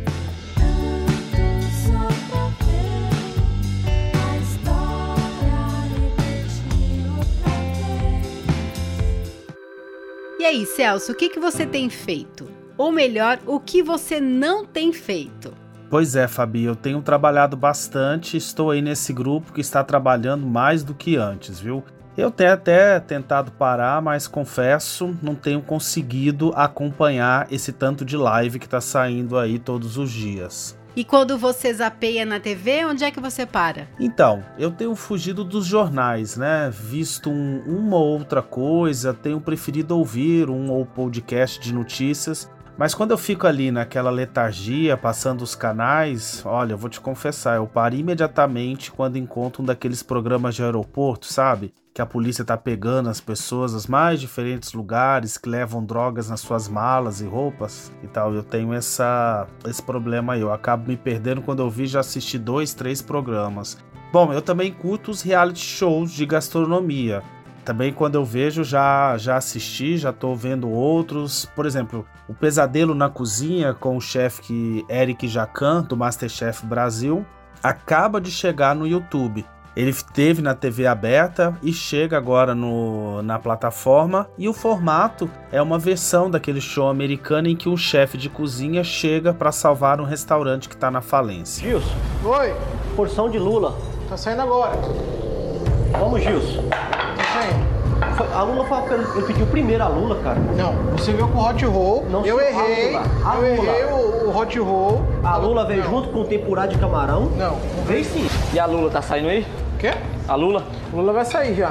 E 10.41 10.43
aí, 10.43 10.65
Celso, 10.65 11.11
o 11.11 11.15
que, 11.15 11.29
que 11.29 11.39
você 11.39 11.67
tem 11.67 11.87
feito? 11.87 12.49
Ou 12.75 12.91
melhor, 12.91 13.37
o 13.45 13.59
que 13.59 13.83
você 13.83 14.19
não 14.19 14.65
tem 14.65 14.91
feito? 14.91 15.53
Pois 15.87 16.15
é, 16.15 16.27
Fabi, 16.27 16.63
eu 16.63 16.75
tenho 16.75 16.99
trabalhado 16.99 17.55
bastante, 17.55 18.37
estou 18.37 18.71
aí 18.71 18.81
nesse 18.81 19.13
grupo 19.13 19.53
que 19.53 19.61
está 19.61 19.83
trabalhando 19.83 20.43
mais 20.47 20.83
do 20.83 20.95
que 20.95 21.15
antes, 21.15 21.59
viu? 21.59 21.83
Eu 22.17 22.31
tenho 22.31 22.53
até 22.53 22.99
tentado 22.99 23.51
parar, 23.51 24.01
mas 24.01 24.27
confesso, 24.27 25.15
não 25.21 25.35
tenho 25.35 25.61
conseguido 25.61 26.51
acompanhar 26.55 27.45
esse 27.51 27.71
tanto 27.71 28.03
de 28.03 28.17
live 28.17 28.57
que 28.57 28.65
está 28.65 28.81
saindo 28.81 29.37
aí 29.37 29.59
todos 29.59 29.95
os 29.95 30.09
dias. 30.09 30.75
E 30.93 31.05
quando 31.05 31.37
você 31.37 31.73
zapeia 31.73 32.25
na 32.25 32.39
TV, 32.39 32.83
onde 32.83 33.05
é 33.05 33.11
que 33.11 33.19
você 33.19 33.45
para? 33.45 33.87
Então, 33.97 34.43
eu 34.57 34.69
tenho 34.71 34.93
fugido 34.93 35.43
dos 35.43 35.65
jornais, 35.65 36.35
né? 36.35 36.69
Visto 36.69 37.29
um, 37.29 37.61
uma 37.65 37.95
ou 37.95 38.19
outra 38.19 38.41
coisa, 38.41 39.13
tenho 39.13 39.39
preferido 39.39 39.97
ouvir 39.97 40.49
um 40.49 40.69
ou 40.69 40.85
podcast 40.85 41.61
de 41.61 41.73
notícias. 41.73 42.49
Mas 42.77 42.95
quando 42.95 43.11
eu 43.11 43.17
fico 43.17 43.45
ali 43.45 43.69
naquela 43.69 44.09
letargia, 44.09 44.97
passando 44.97 45.41
os 45.41 45.55
canais, 45.55 46.41
olha, 46.45 46.73
eu 46.73 46.77
vou 46.77 46.89
te 46.89 46.99
confessar, 46.99 47.57
eu 47.57 47.67
paro 47.67 47.95
imediatamente 47.95 48.91
quando 48.91 49.17
encontro 49.17 49.61
um 49.61 49.65
daqueles 49.65 50.01
programas 50.01 50.55
de 50.55 50.63
aeroporto, 50.63 51.25
sabe? 51.25 51.73
que 51.93 52.01
a 52.01 52.05
polícia 52.05 52.45
tá 52.45 52.55
pegando 52.55 53.09
as 53.09 53.19
pessoas 53.19 53.73
dos 53.73 53.85
mais 53.85 54.19
diferentes 54.19 54.71
lugares 54.73 55.37
que 55.37 55.49
levam 55.49 55.83
drogas 55.83 56.29
nas 56.29 56.39
suas 56.39 56.67
malas 56.67 57.19
e 57.19 57.25
roupas 57.25 57.91
e 58.01 58.07
tal. 58.07 58.33
Eu 58.33 58.43
tenho 58.43 58.73
essa 58.73 59.45
esse 59.67 59.83
problema 59.83 60.33
aí. 60.33 60.41
Eu 60.41 60.53
acabo 60.53 60.87
me 60.87 60.95
perdendo 60.95 61.41
quando 61.41 61.61
eu 61.61 61.69
vi 61.69 61.87
já 61.87 61.99
assisti 61.99 62.37
dois, 62.37 62.73
três 62.73 63.01
programas. 63.01 63.77
Bom, 64.11 64.31
eu 64.31 64.41
também 64.41 64.71
curto 64.71 65.11
os 65.11 65.21
reality 65.21 65.59
shows 65.59 66.11
de 66.11 66.25
gastronomia. 66.25 67.21
Também 67.63 67.93
quando 67.93 68.15
eu 68.15 68.25
vejo, 68.25 68.63
já, 68.63 69.17
já 69.17 69.37
assisti, 69.37 69.97
já 69.97 70.11
tô 70.11 70.35
vendo 70.35 70.69
outros. 70.69 71.45
Por 71.55 71.65
exemplo, 71.65 72.05
o 72.27 72.33
Pesadelo 72.33 72.95
na 72.95 73.09
Cozinha 73.09 73.73
com 73.73 73.95
o 73.95 74.01
chefe 74.01 74.85
Eric 74.89 75.27
Jacan, 75.27 75.83
do 75.83 75.95
Masterchef 75.95 76.65
Brasil, 76.65 77.25
acaba 77.61 78.19
de 78.19 78.31
chegar 78.31 78.75
no 78.75 78.87
YouTube. 78.87 79.45
Ele 79.75 79.93
teve 80.13 80.41
na 80.41 80.53
TV 80.53 80.85
aberta 80.85 81.57
e 81.63 81.71
chega 81.71 82.17
agora 82.17 82.53
no, 82.53 83.21
na 83.21 83.39
plataforma. 83.39 84.27
E 84.37 84.49
o 84.49 84.53
formato 84.53 85.29
é 85.51 85.61
uma 85.61 85.79
versão 85.79 86.29
daquele 86.29 86.59
show 86.59 86.89
americano 86.89 87.47
em 87.47 87.55
que 87.55 87.69
um 87.69 87.77
chefe 87.77 88.17
de 88.17 88.27
cozinha 88.29 88.83
chega 88.83 89.33
para 89.33 89.51
salvar 89.51 90.01
um 90.01 90.05
restaurante 90.05 90.67
que 90.67 90.75
está 90.75 90.91
na 90.91 91.01
falência. 91.01 91.65
Gilson. 91.65 91.95
Oi. 92.25 92.53
Porção 92.95 93.29
de 93.29 93.39
Lula. 93.39 93.77
Tá 94.09 94.17
saindo 94.17 94.41
agora. 94.41 94.73
Vamos, 95.91 96.21
Gilson. 96.21 96.63
Tá 96.69 97.23
saindo. 97.33 97.71
A 98.35 98.43
Lula 98.43 98.65
foi, 98.65 98.77
ele 99.17 99.27
pediu 99.27 99.45
primeiro 99.47 99.83
a 99.83 99.87
Lula, 99.87 100.15
cara. 100.23 100.39
Não, 100.57 100.73
você 100.97 101.11
veio 101.11 101.27
com 101.27 101.37
o 101.39 101.47
hot 101.49 101.65
roll. 101.65 102.05
Não 102.09 102.25
eu 102.25 102.37
sou 102.37 102.45
a 102.45 102.49
errei. 102.49 102.87
Lula. 102.91 103.03
A 103.25 103.35
eu 103.35 103.55
Lula. 103.55 103.69
errei 103.71 103.83
o, 103.85 104.29
o 104.29 104.37
hot 104.37 104.59
roll. 104.59 105.01
A 105.23 105.37
Lula 105.37 105.65
veio 105.65 105.83
Não. 105.83 105.89
junto 105.91 106.09
com 106.09 106.21
o 106.21 106.25
tempurá 106.25 106.65
de 106.65 106.77
camarão? 106.77 107.25
Não. 107.37 107.57
Veio 107.85 108.03
sim. 108.05 108.27
E 108.53 108.59
a 108.59 108.65
Lula 108.65 108.89
tá 108.89 109.01
saindo 109.01 109.29
aí? 109.29 109.45
Quê? 109.79 109.93
A 110.27 110.35
Lula? 110.35 110.63
O 110.93 110.97
Lula 110.97 111.13
vai 111.13 111.25
sair 111.25 111.55
já. 111.55 111.69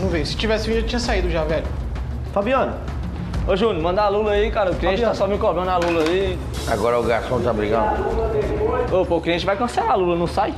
Não 0.00 0.08
veio. 0.08 0.26
Se 0.26 0.36
tivesse 0.36 0.68
vindo, 0.68 0.80
já 0.82 0.86
tinha 0.86 1.00
saído 1.00 1.30
já, 1.30 1.44
velho. 1.44 1.64
Fabiano, 2.32 2.74
Ô 3.48 3.54
Júnior, 3.56 3.80
manda 3.82 4.02
a 4.02 4.08
Lula 4.08 4.32
aí, 4.32 4.50
cara. 4.50 4.70
O 4.72 4.74
cliente 4.74 4.96
Fabiano. 5.02 5.12
tá 5.12 5.18
só 5.18 5.26
me 5.26 5.38
cobrando 5.38 5.70
a 5.70 5.76
Lula 5.78 6.02
aí. 6.02 6.38
Agora 6.68 6.98
o 6.98 7.02
garçom 7.02 7.40
tá 7.40 7.52
brigando. 7.52 8.02
Ô, 8.92 9.06
pô, 9.06 9.16
o 9.16 9.20
cliente 9.20 9.46
vai 9.46 9.56
cancelar 9.56 9.92
a 9.92 9.94
Lula, 9.94 10.16
não 10.16 10.26
sai? 10.26 10.52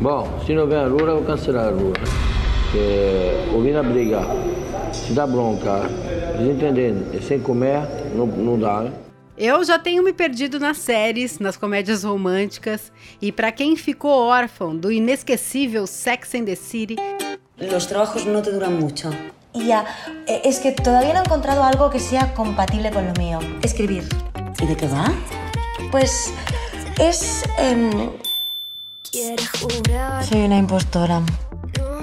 Bom, 0.00 0.26
se 0.46 0.54
não 0.54 0.66
vier 0.66 0.80
a 0.80 0.86
Lula, 0.86 1.10
eu 1.10 1.16
vou 1.16 1.24
cancelar 1.26 1.66
a 1.66 1.70
Lula. 1.70 1.92
Porque 1.92 3.52
ouvindo 3.54 3.78
a 3.78 3.82
briga, 3.82 4.20
se 4.94 5.12
dá 5.12 5.26
bronca, 5.26 5.82
desentendendo, 6.38 7.14
e 7.14 7.20
sem 7.20 7.38
comer, 7.38 7.82
não, 8.14 8.26
não 8.26 8.58
dá, 8.58 8.80
né? 8.80 8.92
Eu 9.36 9.62
já 9.62 9.78
tenho 9.78 10.02
me 10.02 10.14
perdido 10.14 10.58
nas 10.58 10.78
séries, 10.78 11.38
nas 11.38 11.56
comédias 11.58 12.02
românticas, 12.04 12.90
e 13.20 13.30
para 13.30 13.52
quem 13.52 13.76
ficou 13.76 14.22
órfão 14.22 14.74
do 14.74 14.90
inesquecível 14.90 15.86
Sex 15.86 16.34
and 16.34 16.44
the 16.44 16.54
City, 16.54 16.96
Los 17.58 17.86
trabajos 17.86 18.24
no 18.24 18.40
te 18.40 18.52
duran 18.52 18.80
mucho. 18.80 19.10
Ya, 19.52 19.84
eh, 20.26 20.40
es 20.44 20.60
que 20.60 20.72
todavía 20.72 21.12
no 21.12 21.20
he 21.20 21.24
encontrado 21.24 21.62
algo 21.62 21.90
que 21.90 21.98
sea 21.98 22.32
compatible 22.32 22.90
con 22.90 23.06
lo 23.06 23.12
mío. 23.18 23.38
Escribir. 23.62 24.04
¿Y 24.62 24.66
de 24.66 24.76
qué 24.76 24.88
va? 24.88 25.12
Pues 25.90 26.32
es... 26.98 27.44
em, 27.58 27.90
soy 29.12 30.44
una 30.44 30.58
impostora. 30.58 31.22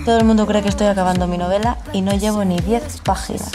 Todo 0.05 0.17
el 0.17 0.25
mundo 0.25 0.45
cree 0.45 0.61
que 0.61 0.69
estoy 0.69 0.87
acabando 0.87 1.27
mi 1.27 1.37
novela 1.37 1.77
y 1.93 2.01
no 2.01 2.11
llevo 2.17 2.43
ni 2.43 2.59
10 2.59 3.01
páginas. 3.01 3.51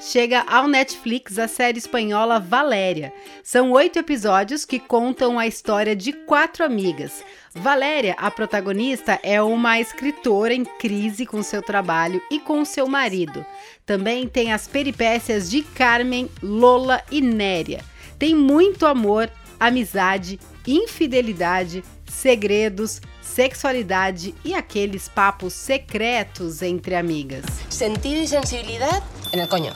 chega 0.00 0.44
ao 0.48 0.66
Netflix 0.66 1.38
a 1.38 1.46
série 1.46 1.78
espanhola 1.78 2.40
Valéria. 2.40 3.12
São 3.44 3.70
oito 3.70 3.98
episódios 3.98 4.64
que 4.64 4.80
contam 4.80 5.38
a 5.38 5.46
história 5.46 5.94
de 5.94 6.12
quatro 6.12 6.64
amigas. 6.64 7.22
Valéria, 7.54 8.16
a 8.18 8.30
protagonista, 8.30 9.20
é 9.22 9.40
uma 9.42 9.78
escritora 9.78 10.54
em 10.54 10.64
crise 10.64 11.26
com 11.26 11.42
seu 11.42 11.62
trabalho 11.62 12.20
e 12.30 12.40
com 12.40 12.64
seu 12.64 12.88
marido. 12.88 13.44
Também 13.86 14.26
tem 14.26 14.52
as 14.52 14.66
peripécias 14.66 15.50
de 15.50 15.62
Carmen, 15.62 16.28
Lola 16.42 17.02
e 17.10 17.20
Néria. 17.20 17.84
Tem 18.18 18.34
muito 18.34 18.86
amor, 18.86 19.30
amizade, 19.60 20.40
infidelidade, 20.66 21.84
segredos, 22.08 23.00
sexualidade 23.20 24.34
e 24.44 24.54
aqueles 24.54 25.08
papos 25.08 25.52
secretos 25.52 26.62
entre 26.62 26.96
amigas. 26.96 27.44
Sentido 27.68 28.22
y 28.22 28.26
sensibilidad 28.26 29.02
en 29.32 29.40
el 29.40 29.48
coño. 29.48 29.72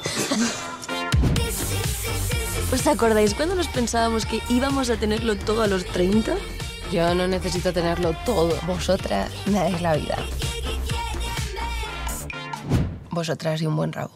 ¿Os 2.72 2.86
acordáis 2.88 3.34
cuando 3.34 3.54
nos 3.54 3.68
pensábamos 3.68 4.26
que 4.26 4.40
íbamos 4.48 4.90
a 4.90 4.96
tenerlo 4.96 5.36
todo 5.36 5.62
a 5.62 5.68
los 5.68 5.84
30? 5.84 6.34
Yo 6.90 7.14
no 7.14 7.28
necesito 7.28 7.72
tenerlo 7.72 8.16
todo. 8.24 8.58
Vosotras 8.66 9.30
me 9.46 9.58
dais 9.58 9.80
la 9.80 9.94
vida. 9.94 10.16
Vosotras 13.10 13.62
y 13.62 13.66
un 13.66 13.76
buen 13.76 13.92
rabo. 13.92 14.10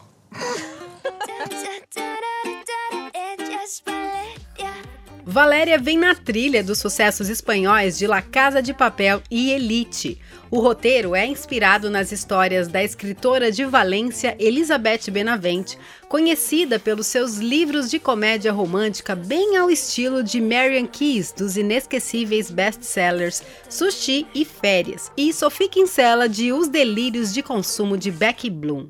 Valéria 5.31 5.77
vem 5.77 5.95
na 5.95 6.15
trilha 6.15 6.63
dos 6.63 6.79
sucessos 6.79 7.29
espanhóis 7.29 7.99
de 7.99 8.07
La 8.07 8.19
Casa 8.19 8.63
de 8.63 8.73
Papel 8.73 9.21
e 9.29 9.51
Elite. 9.51 10.19
O 10.49 10.59
roteiro 10.59 11.13
é 11.13 11.23
inspirado 11.23 11.87
nas 11.87 12.11
histórias 12.11 12.67
da 12.67 12.83
escritora 12.83 13.51
de 13.51 13.63
Valência 13.63 14.35
Elizabeth 14.39 15.11
Benavente, 15.11 15.77
conhecida 16.07 16.79
pelos 16.79 17.05
seus 17.05 17.37
livros 17.37 17.91
de 17.91 17.99
comédia 17.99 18.51
romântica 18.51 19.15
bem 19.15 19.55
ao 19.55 19.69
estilo 19.69 20.23
de 20.23 20.41
Marian 20.41 20.87
Keyes, 20.87 21.31
dos 21.31 21.57
inesquecíveis 21.57 22.49
best-sellers 22.49 23.43
Sushi 23.69 24.25
e 24.33 24.43
Férias, 24.43 25.11
e 25.15 25.31
Sophie 25.31 25.69
Kinsella 25.69 26.27
de 26.27 26.51
Os 26.51 26.67
Delírios 26.67 27.31
de 27.31 27.43
Consumo 27.43 27.95
de 27.95 28.09
Becky 28.09 28.49
Bloom. 28.49 28.87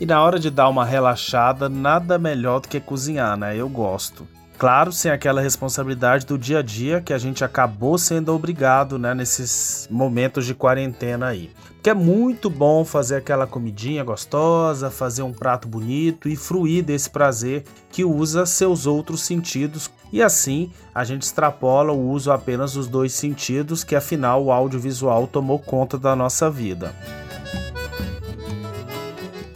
E 0.00 0.06
na 0.06 0.22
hora 0.22 0.38
de 0.38 0.48
dar 0.48 0.70
uma 0.70 0.82
relaxada, 0.82 1.68
nada 1.68 2.18
melhor 2.18 2.60
do 2.60 2.68
que 2.68 2.80
cozinhar, 2.80 3.36
né? 3.36 3.54
Eu 3.54 3.68
gosto. 3.68 4.26
Claro, 4.56 4.92
sem 4.92 5.10
aquela 5.10 5.42
responsabilidade 5.42 6.24
do 6.24 6.38
dia 6.38 6.60
a 6.60 6.62
dia 6.62 7.02
que 7.02 7.12
a 7.12 7.18
gente 7.18 7.44
acabou 7.44 7.98
sendo 7.98 8.34
obrigado, 8.34 8.98
né, 8.98 9.14
nesses 9.14 9.86
momentos 9.90 10.46
de 10.46 10.54
quarentena 10.54 11.28
aí. 11.28 11.50
Porque 11.74 11.90
é 11.90 11.94
muito 11.94 12.48
bom 12.48 12.82
fazer 12.84 13.16
aquela 13.16 13.46
comidinha 13.46 14.02
gostosa, 14.02 14.90
fazer 14.90 15.22
um 15.22 15.32
prato 15.32 15.68
bonito 15.68 16.28
e 16.28 16.36
fruir 16.36 16.82
desse 16.82 17.08
prazer 17.08 17.64
que 17.90 18.04
usa 18.04 18.44
seus 18.44 18.86
outros 18.86 19.22
sentidos. 19.22 19.90
E 20.10 20.22
assim 20.22 20.70
a 20.94 21.04
gente 21.04 21.22
extrapola 21.22 21.92
o 21.92 22.10
uso 22.10 22.32
apenas 22.32 22.72
dos 22.72 22.86
dois 22.86 23.12
sentidos, 23.12 23.84
que 23.84 23.96
afinal 23.96 24.44
o 24.44 24.52
audiovisual 24.52 25.26
tomou 25.26 25.58
conta 25.58 25.98
da 25.98 26.16
nossa 26.16 26.50
vida. 26.50 26.94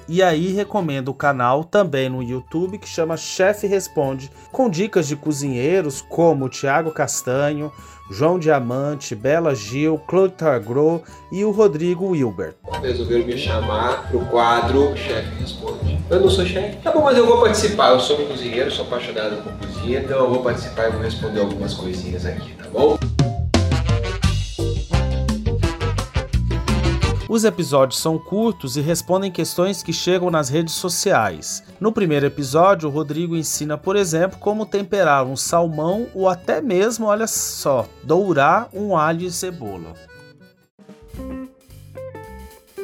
E 0.08 0.22
aí 0.22 0.52
recomendo 0.52 1.08
o 1.08 1.14
canal 1.14 1.64
também 1.64 2.08
no 2.08 2.22
YouTube 2.22 2.78
que 2.78 2.88
chama 2.88 3.16
Chefe 3.16 3.66
Responde, 3.66 4.30
com 4.52 4.68
dicas 4.68 5.08
de 5.08 5.16
cozinheiros 5.16 6.02
como 6.02 6.48
Tiago 6.48 6.90
Castanho, 6.90 7.72
João 8.10 8.38
Diamante, 8.38 9.14
Bela 9.14 9.54
Gil, 9.54 9.98
Claude 10.06 10.34
Targro 10.34 11.02
e 11.32 11.42
o 11.44 11.50
Rodrigo 11.50 12.08
Wilbert. 12.08 12.54
Resolveram 12.82 13.24
me 13.24 13.38
chamar 13.38 14.08
pro 14.10 14.20
quadro 14.26 14.94
Chefe 14.96 15.40
Responde. 15.40 15.98
Eu 16.10 16.20
não 16.20 16.28
sou 16.28 16.44
chefe? 16.44 16.76
Tá 16.82 16.92
bom, 16.92 17.02
mas 17.02 17.16
eu 17.16 17.26
vou 17.26 17.40
participar. 17.40 17.92
Eu 17.92 18.00
sou 18.00 18.20
um 18.20 18.26
cozinheiro, 18.26 18.70
sou 18.70 18.84
apaixonado 18.84 19.42
por 19.42 19.52
cozinha, 19.54 20.00
então 20.00 20.18
eu 20.18 20.28
vou 20.28 20.42
participar 20.42 20.88
e 20.88 20.92
vou 20.92 21.00
responder 21.00 21.40
algumas 21.40 21.72
coisinhas 21.72 22.26
aqui, 22.26 22.52
tá 22.52 22.68
bom? 22.70 22.98
Os 27.34 27.42
episódios 27.42 27.98
são 27.98 28.16
curtos 28.16 28.76
e 28.76 28.80
respondem 28.80 29.28
questões 29.28 29.82
que 29.82 29.92
chegam 29.92 30.30
nas 30.30 30.48
redes 30.48 30.74
sociais. 30.74 31.64
No 31.80 31.90
primeiro 31.90 32.24
episódio, 32.26 32.88
o 32.88 32.92
Rodrigo 32.92 33.36
ensina, 33.36 33.76
por 33.76 33.96
exemplo, 33.96 34.38
como 34.38 34.64
temperar 34.64 35.26
um 35.26 35.34
salmão 35.34 36.06
ou 36.14 36.28
até 36.28 36.62
mesmo, 36.62 37.06
olha 37.06 37.26
só, 37.26 37.88
dourar 38.04 38.68
um 38.72 38.96
alho 38.96 39.26
e 39.26 39.32
cebola. 39.32 39.94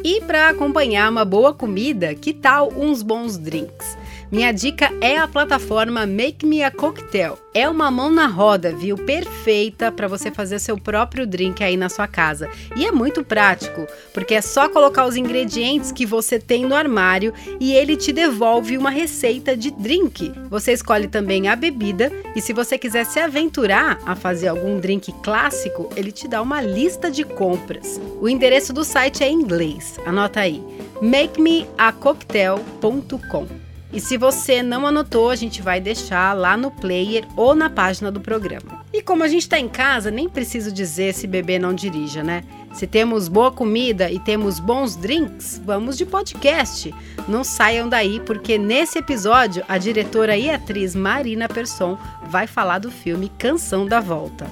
E 0.03 0.21
para 0.23 0.49
acompanhar 0.49 1.09
uma 1.13 1.25
boa 1.25 1.55
comida, 1.55 2.13
que 2.13 2.35
tal 2.35 2.73
uns 2.73 3.05
bons 3.05 3.39
drinks? 3.39 3.97
Minha 4.31 4.53
dica 4.53 4.93
é 5.01 5.19
a 5.19 5.27
plataforma 5.27 6.07
Make 6.07 6.47
Me 6.47 6.63
a 6.63 6.71
Cocktail. 6.71 7.37
É 7.53 7.69
uma 7.69 7.91
mão 7.91 8.09
na 8.09 8.29
roda, 8.29 8.73
viu? 8.73 8.97
Perfeita 8.97 9.91
para 9.91 10.07
você 10.07 10.31
fazer 10.31 10.61
seu 10.61 10.79
próprio 10.79 11.27
drink 11.27 11.65
aí 11.65 11.77
na 11.77 11.89
sua 11.89 12.07
casa. 12.07 12.49
E 12.77 12.87
é 12.87 12.93
muito 12.93 13.25
prático, 13.25 13.89
porque 14.15 14.35
é 14.35 14.41
só 14.41 14.69
colocar 14.69 15.05
os 15.05 15.17
ingredientes 15.17 15.91
que 15.91 16.07
você 16.07 16.39
tem 16.39 16.65
no 16.65 16.77
armário 16.77 17.35
e 17.59 17.73
ele 17.73 17.97
te 17.97 18.13
devolve 18.13 18.79
uma 18.79 18.91
receita 18.91 19.57
de 19.57 19.73
drink. 19.73 20.33
Você 20.49 20.75
escolhe 20.75 21.09
também 21.09 21.49
a 21.49 21.57
bebida 21.57 22.13
e 22.37 22.41
se 22.41 22.53
você 22.53 22.79
quiser 22.79 23.07
se 23.07 23.19
aventurar 23.19 23.99
a 24.07 24.15
fazer 24.15 24.47
algum 24.47 24.79
drink 24.79 25.11
clássico, 25.25 25.91
ele 25.97 26.13
te 26.13 26.29
dá 26.29 26.41
uma 26.41 26.61
lista 26.61 27.11
de 27.11 27.25
compras. 27.25 28.01
O 28.21 28.29
endereço 28.29 28.73
do 28.73 28.85
site 28.85 29.25
é 29.25 29.29
em 29.29 29.35
inglês. 29.35 29.99
Anota 30.07 30.39
aí: 30.39 30.63
makemeacocktail.com. 31.03 33.60
E 33.93 34.01
se 34.01 34.17
você 34.17 34.63
não 34.63 34.87
anotou, 34.87 35.31
a 35.31 35.37
gente 35.37 35.61
vai 35.61 35.81
deixar 35.81 36.33
lá 36.33 36.57
no 36.57 36.71
player 36.71 37.27
ou 37.37 37.57
na 37.57 37.69
página 37.69 38.11
do 38.11 38.21
programa. 38.21 38.85
E 38.93 39.03
como 39.03 39.25
a 39.25 39.29
gente 39.29 39.43
está 39.43 39.59
em 39.59 39.69
casa, 39.69 40.11
nem 40.11 40.29
preciso 40.29 40.71
dizer 40.71 41.13
se 41.13 41.27
beber 41.27 41.59
não 41.59 41.75
dirija, 41.75 42.23
né? 42.23 42.45
Se 42.73 42.87
temos 42.87 43.27
boa 43.27 43.51
comida 43.51 44.09
e 44.09 44.21
temos 44.21 44.61
bons 44.61 44.95
drinks, 44.95 45.61
vamos 45.65 45.99
de 45.99 46.07
podcast. 46.07 46.95
Não 47.27 47.43
saiam 47.43 47.89
daí, 47.89 48.21
porque 48.21 48.57
nesse 48.57 48.99
episódio 48.99 49.65
a 49.69 49.77
diretora 49.77 50.37
e 50.37 50.49
atriz 50.49 50.95
Marina 50.95 51.49
Persson 51.49 51.99
vai 52.29 52.47
falar 52.47 52.79
do 52.79 52.93
filme 52.93 53.29
Canção 53.39 53.87
da 53.87 53.99
Volta. 54.01 54.47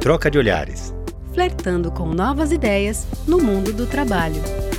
Troca 0.00 0.30
de 0.30 0.38
olhares 0.38 0.98
flertando 1.32 1.90
com 1.90 2.06
novas 2.06 2.52
ideias 2.52 3.06
no 3.26 3.38
mundo 3.38 3.72
do 3.72 3.86
trabalho. 3.86 4.69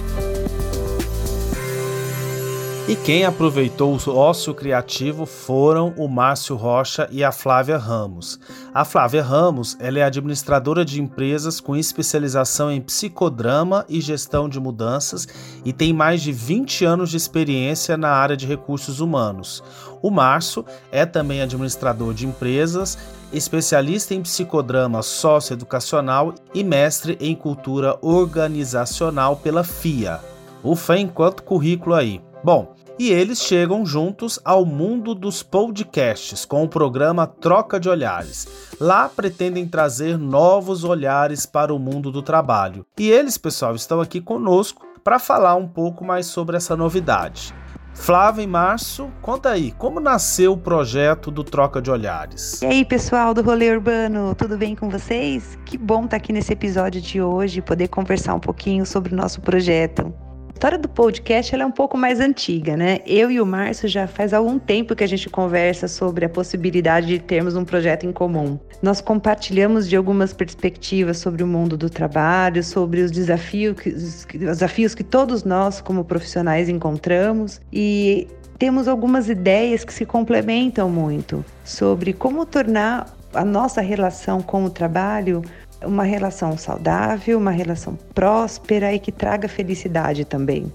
E 2.92 2.96
quem 2.98 3.24
aproveitou 3.24 3.96
o 3.96 4.18
ócio 4.18 4.54
criativo 4.54 5.26
foram 5.26 5.94
o 5.96 6.10
Márcio 6.10 6.58
Rocha 6.58 7.08
e 7.10 7.24
a 7.24 7.32
Flávia 7.32 7.78
Ramos. 7.78 8.38
A 8.74 8.84
Flávia 8.84 9.24
Ramos 9.24 9.78
ela 9.80 10.00
é 10.00 10.04
administradora 10.04 10.84
de 10.84 11.02
empresas 11.02 11.62
com 11.62 11.74
especialização 11.74 12.70
em 12.70 12.82
psicodrama 12.82 13.86
e 13.88 14.02
gestão 14.02 14.50
de 14.50 14.60
mudanças 14.60 15.26
e 15.64 15.72
tem 15.72 15.94
mais 15.94 16.22
de 16.22 16.34
20 16.34 16.84
anos 16.84 17.10
de 17.10 17.16
experiência 17.16 17.96
na 17.96 18.10
área 18.10 18.36
de 18.36 18.46
recursos 18.46 19.00
humanos. 19.00 19.64
O 20.02 20.12
Márcio 20.12 20.66
é 20.92 21.06
também 21.06 21.42
administrador 21.42 22.14
de 22.14 22.28
empresas, 22.28 22.98
especialista 23.32 24.14
em 24.14 24.22
psicodrama 24.22 25.02
socioeducacional 25.02 26.36
e 26.54 26.62
mestre 26.62 27.18
em 27.22 27.38
cultura 27.38 27.98
organizacional 28.02 29.38
pela 29.38 29.64
FIA. 29.64 30.20
Ufa, 30.62 30.98
enquanto 30.98 31.42
currículo 31.44 31.96
aí. 31.96 32.22
Bom, 32.44 32.74
e 33.02 33.12
eles 33.12 33.42
chegam 33.42 33.84
juntos 33.84 34.40
ao 34.46 34.64
mundo 34.64 35.16
dos 35.16 35.42
podcasts 35.42 36.46
com 36.46 36.64
o 36.64 36.70
programa 36.70 37.26
Troca 37.26 37.80
de 37.80 37.90
Olhares. 37.90 38.48
Lá 38.80 39.10
pretendem 39.10 39.68
trazer 39.68 40.20
novos 40.20 40.84
olhares 40.84 41.44
para 41.44 41.74
o 41.74 41.80
mundo 41.80 42.12
do 42.12 42.22
trabalho. 42.22 42.86
E 43.00 43.10
eles, 43.10 43.40
pessoal, 43.40 43.74
estão 43.74 44.00
aqui 44.00 44.22
conosco 44.22 44.86
para 45.04 45.18
falar 45.18 45.56
um 45.56 45.68
pouco 45.68 46.06
mais 46.06 46.28
sobre 46.28 46.56
essa 46.56 46.78
novidade. 46.78 47.56
Flávia 47.96 48.44
e 48.44 48.48
Márcio, 48.48 49.12
conta 49.20 49.50
aí, 49.50 49.72
como 49.72 50.00
nasceu 50.00 50.54
o 50.54 50.58
projeto 50.58 51.32
do 51.32 51.44
Troca 51.44 51.82
de 51.82 51.90
Olhares? 51.90 52.62
E 52.62 52.68
aí, 52.68 52.86
pessoal 52.86 53.34
do 53.34 53.42
Rolê 53.42 53.72
Urbano, 53.72 54.36
tudo 54.36 54.60
bem 54.60 54.76
com 54.76 54.92
vocês? 54.92 55.58
Que 55.66 55.76
bom 55.76 56.06
estar 56.06 56.18
aqui 56.18 56.32
nesse 56.32 56.54
episódio 56.54 57.02
de 57.02 57.20
hoje, 57.20 57.64
poder 57.64 57.88
conversar 57.88 58.36
um 58.36 58.40
pouquinho 58.40 58.86
sobre 58.86 59.12
o 59.12 59.18
nosso 59.18 59.42
projeto 59.42 60.14
história 60.62 60.78
do 60.78 60.88
podcast 60.88 61.56
é 61.56 61.66
um 61.66 61.72
pouco 61.72 61.98
mais 61.98 62.20
antiga, 62.20 62.78
né? 62.78 63.00
Eu 63.04 63.32
e 63.32 63.42
o 63.42 63.46
Márcio 63.48 63.90
já 63.90 64.06
faz 64.06 64.32
algum 64.32 64.60
tempo 64.60 64.96
que 64.96 65.04
a 65.04 65.08
gente 65.08 65.28
conversa 65.28 65.88
sobre 65.88 66.24
a 66.24 66.30
possibilidade 66.30 67.08
de 67.08 67.18
termos 67.18 67.56
um 67.56 67.66
projeto 67.66 68.06
em 68.06 68.12
comum. 68.12 68.60
Nós 68.80 69.02
compartilhamos 69.02 69.90
de 69.90 69.96
algumas 69.96 70.34
perspectivas 70.34 71.18
sobre 71.18 71.42
o 71.42 71.48
mundo 71.48 71.76
do 71.76 71.90
trabalho, 71.90 72.64
sobre 72.64 73.02
os 73.02 73.10
desafios 73.10 73.82
que, 73.82 73.90
os 73.90 74.28
desafios 74.32 74.94
que 74.94 75.04
todos 75.04 75.44
nós, 75.44 75.82
como 75.82 76.06
profissionais, 76.06 76.70
encontramos 76.70 77.60
e 77.74 78.28
temos 78.60 78.88
algumas 78.88 79.30
ideias 79.30 79.84
que 79.84 79.92
se 79.92 80.06
complementam 80.06 80.92
muito 80.92 81.44
sobre 81.66 82.14
como 82.14 82.46
tornar 82.46 83.08
a 83.34 83.44
nossa 83.44 83.82
relação 83.82 84.44
com 84.44 84.66
o 84.66 84.70
trabalho 84.70 85.42
uma 85.84 86.04
relação 86.04 86.58
saudável, 86.58 87.38
uma 87.38 87.52
relação 87.52 87.98
próspera 88.14 88.94
e 88.94 89.00
que 89.00 89.12
traga 89.12 89.48
felicidade 89.48 90.26
também. 90.26 90.72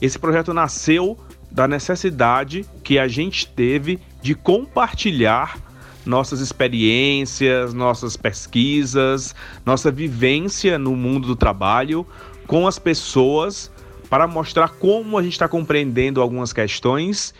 Esse 0.00 0.18
projeto 0.18 0.52
nasceu 0.52 1.16
da 1.50 1.68
necessidade 1.68 2.64
que 2.82 2.98
a 2.98 3.06
gente 3.06 3.46
teve 3.46 4.00
de 4.20 4.34
compartilhar 4.34 5.58
nossas 6.04 6.40
experiências, 6.40 7.72
nossas 7.72 8.16
pesquisas, 8.16 9.34
nossa 9.64 9.90
vivência 9.90 10.78
no 10.78 10.96
mundo 10.96 11.28
do 11.28 11.36
trabalho 11.36 12.06
com 12.46 12.66
as 12.66 12.78
pessoas 12.78 13.70
para 14.10 14.26
mostrar 14.26 14.68
como 14.68 15.16
a 15.16 15.22
gente 15.22 15.32
está 15.32 15.48
compreendendo 15.48 16.20
algumas 16.20 16.52
questões 16.52 17.32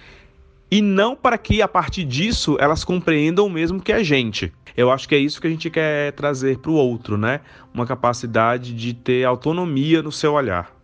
e 0.72 0.80
não 0.80 1.14
para 1.14 1.36
que 1.36 1.60
a 1.60 1.68
partir 1.68 2.02
disso 2.02 2.56
elas 2.58 2.82
compreendam 2.82 3.44
o 3.44 3.50
mesmo 3.50 3.78
que 3.78 3.92
a 3.92 4.02
gente. 4.02 4.50
Eu 4.74 4.90
acho 4.90 5.06
que 5.06 5.14
é 5.14 5.18
isso 5.18 5.38
que 5.38 5.46
a 5.46 5.50
gente 5.50 5.68
quer 5.68 6.12
trazer 6.12 6.56
para 6.60 6.70
o 6.70 6.74
outro, 6.74 7.18
né? 7.18 7.40
Uma 7.74 7.84
capacidade 7.84 8.72
de 8.72 8.94
ter 8.94 9.22
autonomia 9.26 10.00
no 10.00 10.10
seu 10.10 10.32
olhar. 10.32 10.74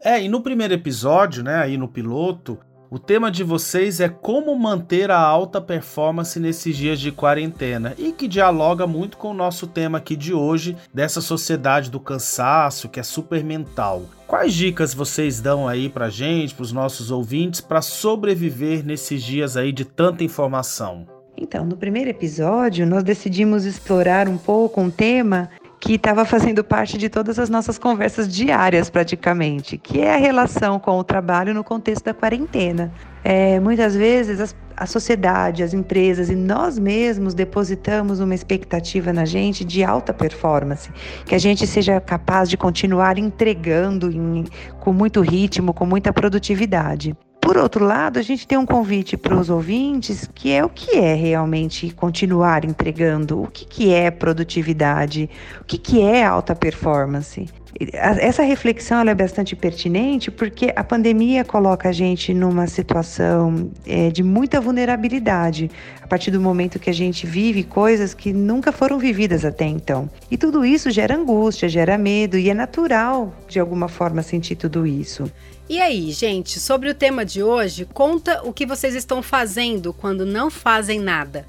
É, 0.00 0.22
e 0.22 0.28
no 0.28 0.40
primeiro 0.40 0.74
episódio, 0.74 1.42
né, 1.42 1.56
aí 1.56 1.76
no 1.76 1.88
piloto, 1.88 2.56
o 2.90 2.98
tema 2.98 3.30
de 3.30 3.44
vocês 3.44 4.00
é 4.00 4.08
como 4.08 4.54
manter 4.58 5.12
a 5.12 5.18
alta 5.18 5.60
performance 5.60 6.40
nesses 6.40 6.76
dias 6.76 6.98
de 6.98 7.12
quarentena 7.12 7.94
e 7.96 8.10
que 8.10 8.26
dialoga 8.26 8.84
muito 8.84 9.16
com 9.16 9.30
o 9.30 9.34
nosso 9.34 9.68
tema 9.68 9.98
aqui 9.98 10.16
de 10.16 10.34
hoje, 10.34 10.76
dessa 10.92 11.20
sociedade 11.20 11.88
do 11.88 12.00
cansaço 12.00 12.88
que 12.88 12.98
é 12.98 13.02
super 13.04 13.44
mental. 13.44 14.02
Quais 14.26 14.52
dicas 14.52 14.92
vocês 14.92 15.40
dão 15.40 15.68
aí 15.68 15.88
pra 15.88 16.10
gente, 16.10 16.52
pros 16.52 16.72
nossos 16.72 17.12
ouvintes, 17.12 17.60
para 17.60 17.80
sobreviver 17.80 18.84
nesses 18.84 19.22
dias 19.22 19.56
aí 19.56 19.70
de 19.70 19.84
tanta 19.84 20.24
informação? 20.24 21.06
Então, 21.36 21.64
no 21.64 21.76
primeiro 21.76 22.10
episódio, 22.10 22.84
nós 22.84 23.04
decidimos 23.04 23.64
explorar 23.64 24.28
um 24.28 24.36
pouco 24.36 24.80
um 24.80 24.90
tema 24.90 25.48
que 25.80 25.94
estava 25.94 26.26
fazendo 26.26 26.62
parte 26.62 26.98
de 26.98 27.08
todas 27.08 27.38
as 27.38 27.48
nossas 27.48 27.78
conversas 27.78 28.28
diárias, 28.28 28.90
praticamente, 28.90 29.78
que 29.78 29.98
é 30.00 30.14
a 30.14 30.18
relação 30.18 30.78
com 30.78 30.98
o 30.98 31.02
trabalho 31.02 31.54
no 31.54 31.64
contexto 31.64 32.04
da 32.04 32.12
quarentena. 32.12 32.92
É, 33.24 33.58
muitas 33.58 33.96
vezes 33.96 34.40
as, 34.40 34.54
a 34.76 34.84
sociedade, 34.84 35.62
as 35.62 35.72
empresas 35.72 36.28
e 36.28 36.34
nós 36.34 36.78
mesmos 36.78 37.32
depositamos 37.32 38.20
uma 38.20 38.34
expectativa 38.34 39.10
na 39.10 39.24
gente 39.24 39.64
de 39.64 39.82
alta 39.82 40.12
performance, 40.12 40.90
que 41.24 41.34
a 41.34 41.38
gente 41.38 41.66
seja 41.66 41.98
capaz 41.98 42.50
de 42.50 42.58
continuar 42.58 43.18
entregando 43.18 44.10
em, 44.12 44.44
com 44.80 44.92
muito 44.92 45.22
ritmo, 45.22 45.72
com 45.72 45.86
muita 45.86 46.12
produtividade. 46.12 47.16
Por 47.40 47.56
outro 47.56 47.84
lado, 47.84 48.18
a 48.18 48.22
gente 48.22 48.46
tem 48.46 48.58
um 48.58 48.66
convite 48.66 49.16
para 49.16 49.36
os 49.36 49.48
ouvintes 49.50 50.28
que 50.34 50.52
é 50.52 50.64
o 50.64 50.68
que 50.68 50.98
é 50.98 51.14
realmente 51.14 51.90
continuar 51.90 52.64
entregando, 52.64 53.42
o 53.42 53.46
que, 53.46 53.64
que 53.64 53.92
é 53.92 54.10
produtividade, 54.10 55.28
o 55.60 55.64
que, 55.64 55.78
que 55.78 56.00
é 56.00 56.24
alta 56.24 56.54
performance. 56.54 57.48
Essa 57.92 58.42
reflexão 58.42 59.00
é 59.00 59.14
bastante 59.14 59.54
pertinente 59.54 60.30
porque 60.30 60.72
a 60.74 60.82
pandemia 60.82 61.44
coloca 61.44 61.88
a 61.88 61.92
gente 61.92 62.34
numa 62.34 62.66
situação 62.66 63.70
é, 63.86 64.10
de 64.10 64.22
muita 64.22 64.60
vulnerabilidade 64.60 65.70
a 66.02 66.06
partir 66.06 66.30
do 66.30 66.40
momento 66.40 66.78
que 66.78 66.90
a 66.90 66.94
gente 66.94 67.26
vive 67.26 67.62
coisas 67.62 68.12
que 68.12 68.32
nunca 68.32 68.72
foram 68.72 68.98
vividas 68.98 69.44
até 69.44 69.66
então. 69.66 70.10
E 70.30 70.36
tudo 70.36 70.64
isso 70.64 70.90
gera 70.90 71.14
angústia, 71.14 71.68
gera 71.68 71.96
medo 71.96 72.36
e 72.36 72.50
é 72.50 72.54
natural 72.54 73.32
de 73.48 73.60
alguma 73.60 73.88
forma 73.88 74.22
sentir 74.22 74.56
tudo 74.56 74.86
isso. 74.86 75.30
E 75.68 75.80
aí, 75.80 76.10
gente, 76.10 76.58
sobre 76.58 76.88
o 76.88 76.94
tema 76.94 77.24
de 77.24 77.44
hoje, 77.44 77.86
conta 77.94 78.42
o 78.42 78.52
que 78.52 78.66
vocês 78.66 78.96
estão 78.96 79.22
fazendo 79.22 79.92
quando 79.92 80.26
não 80.26 80.50
fazem 80.50 80.98
nada. 80.98 81.46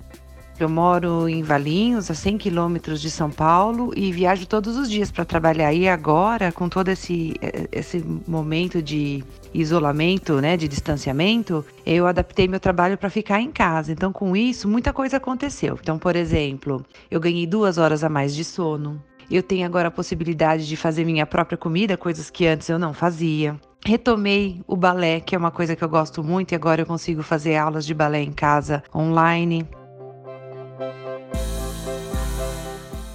Eu 0.64 0.70
moro 0.70 1.28
em 1.28 1.42
Valinhos, 1.42 2.12
a 2.12 2.14
100 2.14 2.38
quilômetros 2.38 3.02
de 3.02 3.10
São 3.10 3.30
Paulo, 3.30 3.92
e 3.96 4.12
viajo 4.12 4.46
todos 4.46 4.78
os 4.78 4.90
dias 4.90 5.12
para 5.12 5.26
trabalhar. 5.26 5.74
E 5.74 5.88
agora, 5.88 6.52
com 6.52 6.70
todo 6.70 6.90
esse, 6.90 7.34
esse 7.72 8.04
momento 8.28 8.82
de 8.82 9.24
isolamento, 9.54 10.40
né, 10.40 10.56
de 10.56 10.68
distanciamento, 10.68 11.66
eu 11.86 12.06
adaptei 12.06 12.48
meu 12.48 12.60
trabalho 12.60 12.98
para 12.98 13.10
ficar 13.10 13.42
em 13.42 13.52
casa. 13.52 13.92
Então, 13.92 14.14
com 14.14 14.36
isso, 14.36 14.68
muita 14.68 14.94
coisa 14.94 15.18
aconteceu. 15.18 15.78
Então, 15.82 15.98
por 15.98 16.16
exemplo, 16.16 16.86
eu 17.10 17.20
ganhei 17.20 17.48
duas 17.48 17.78
horas 17.78 18.04
a 18.04 18.10
mais 18.10 18.36
de 18.36 18.44
sono. 18.44 19.02
Eu 19.30 19.42
tenho 19.42 19.66
agora 19.66 19.88
a 19.88 19.92
possibilidade 19.92 20.68
de 20.68 20.76
fazer 20.76 21.06
minha 21.06 21.26
própria 21.26 21.58
comida, 21.58 21.98
coisas 21.98 22.30
que 22.30 22.46
antes 22.46 22.70
eu 22.70 22.78
não 22.78 22.94
fazia. 22.94 23.60
Retomei 23.84 24.62
o 24.68 24.76
balé, 24.76 25.20
que 25.20 25.34
é 25.34 25.38
uma 25.38 25.50
coisa 25.50 25.76
que 25.76 25.84
eu 25.84 25.90
gosto 25.90 26.24
muito, 26.24 26.52
e 26.52 26.56
agora 26.56 26.82
eu 26.82 26.86
consigo 26.86 27.24
fazer 27.24 27.56
aulas 27.56 27.86
de 27.86 27.94
balé 27.94 28.22
em 28.22 28.32
casa 28.32 28.84
online. 28.94 29.68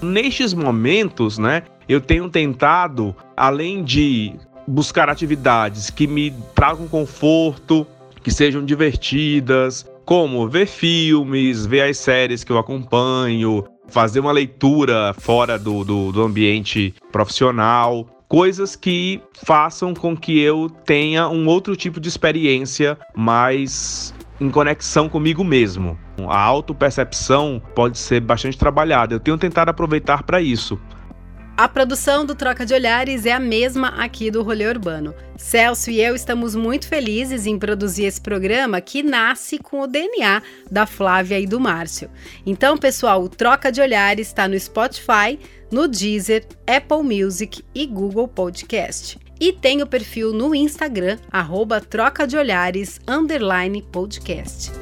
Nestes 0.03 0.53
momentos, 0.53 1.39
né, 1.39 1.63
eu 1.89 2.01
tenho 2.01 2.29
tentado, 2.29 3.15
além 3.37 3.83
de 3.83 4.35
buscar 4.67 5.09
atividades 5.09 5.91
que 5.91 6.07
me 6.07 6.33
tragam 6.55 6.87
conforto, 6.89 7.87
que 8.23 8.31
sejam 8.31 8.65
divertidas, 8.65 9.87
como 10.05 10.49
ver 10.49 10.67
filmes, 10.67 11.65
ver 11.67 11.83
as 11.83 11.99
séries 11.99 12.45
que 12.45 12.53
eu 12.53 12.59
acompanho, 12.59 13.65
fazer 13.89 14.21
uma 14.21 14.33
leitura 14.33 15.15
fora 15.19 15.59
do, 15.59 15.85
do, 15.85 16.13
do 16.13 16.23
ambiente 16.23 16.95
profissional 17.13 18.07
coisas 18.29 18.75
que 18.75 19.21
façam 19.33 19.95
com 19.95 20.17
que 20.17 20.39
eu 20.41 20.69
tenha 20.85 21.29
um 21.29 21.47
outro 21.47 21.77
tipo 21.77 22.01
de 22.01 22.09
experiência 22.09 22.99
mais 23.15 24.13
em 24.41 24.51
conexão 24.51 25.09
comigo 25.09 25.43
mesmo. 25.43 25.99
A 26.29 26.39
autopercepção 26.39 27.63
pode 27.75 27.99
ser 27.99 28.21
bastante 28.21 28.59
trabalhada. 28.59 29.15
Eu 29.15 29.21
tenho 29.21 29.39
tentado 29.39 29.71
aproveitar 29.71 30.23
para 30.23 30.41
isso. 30.41 30.79
A 31.57 31.67
produção 31.67 32.27
do 32.27 32.35
Troca 32.35 32.67
de 32.67 32.75
Olhares 32.75 33.25
é 33.25 33.33
a 33.33 33.41
mesma 33.41 33.89
aqui 33.89 34.31
do 34.31 34.43
Rolê 34.43 34.69
Urbano. 34.69 35.15
Celso 35.39 35.91
e 35.91 36.03
eu 36.03 36.15
estamos 36.15 36.55
muito 36.55 36.87
felizes 36.87 37.47
em 37.47 37.59
produzir 37.59 38.05
esse 38.05 38.21
programa 38.21 38.79
que 38.79 39.03
nasce 39.03 39.59
com 39.59 39.81
o 39.81 39.87
DNA 39.87 40.43
da 40.71 40.85
Flávia 40.85 41.41
e 41.41 41.47
do 41.47 41.59
Márcio. 41.59 42.11
Então, 42.45 42.77
pessoal, 42.77 43.23
o 43.23 43.29
Troca 43.31 43.73
de 43.73 43.81
Olhares 43.81 44.29
está 44.29 44.47
no 44.47 44.61
Spotify, 44.61 45.39
no 45.71 45.89
Deezer, 45.89 46.45
Apple 46.67 47.03
Music 47.03 47.65
e 47.75 47.87
Google 47.87 48.29
Podcast. 48.29 49.26
E 49.39 49.53
tem 49.53 49.83
o 49.83 49.87
perfil 49.87 50.33
no 50.33 50.55
Instagram, 50.55 51.19
arroba 51.31 51.79
troca 51.81 52.27
de 52.27 52.37
olhares, 52.37 52.99
underline 53.07 53.83
podcast. 53.83 54.73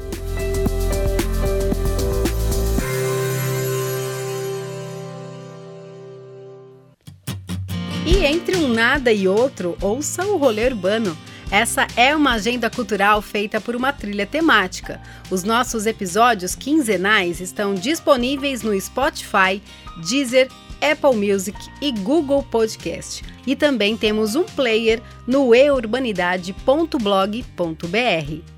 E 8.07 8.25
entre 8.25 8.57
um 8.57 8.69
nada 8.69 9.13
e 9.13 9.27
outro, 9.27 9.77
ouça 9.81 10.25
o 10.27 10.37
rolê 10.37 10.67
urbano. 10.67 11.17
Essa 11.51 11.87
é 11.97 12.15
uma 12.15 12.35
agenda 12.35 12.71
cultural 12.71 13.21
feita 13.21 13.61
por 13.61 13.75
uma 13.75 13.93
trilha 13.93 14.27
temática. 14.27 15.01
Os 15.31 15.43
nossos 15.43 15.85
episódios 15.85 16.55
quinzenais 16.55 17.41
estão 17.41 17.75
disponíveis 17.75 18.63
no 18.63 18.79
Spotify, 18.81 19.61
Deezer, 20.09 20.49
Apple 20.93 21.17
Music 21.17 21.59
e 21.81 21.91
Google 21.91 22.43
Podcast. 22.43 23.25
E 23.47 23.57
também 23.57 23.97
temos 23.97 24.35
um 24.35 24.45
player 24.45 25.01
no 25.27 25.55
eurbanidade.blog.br. 25.55 28.55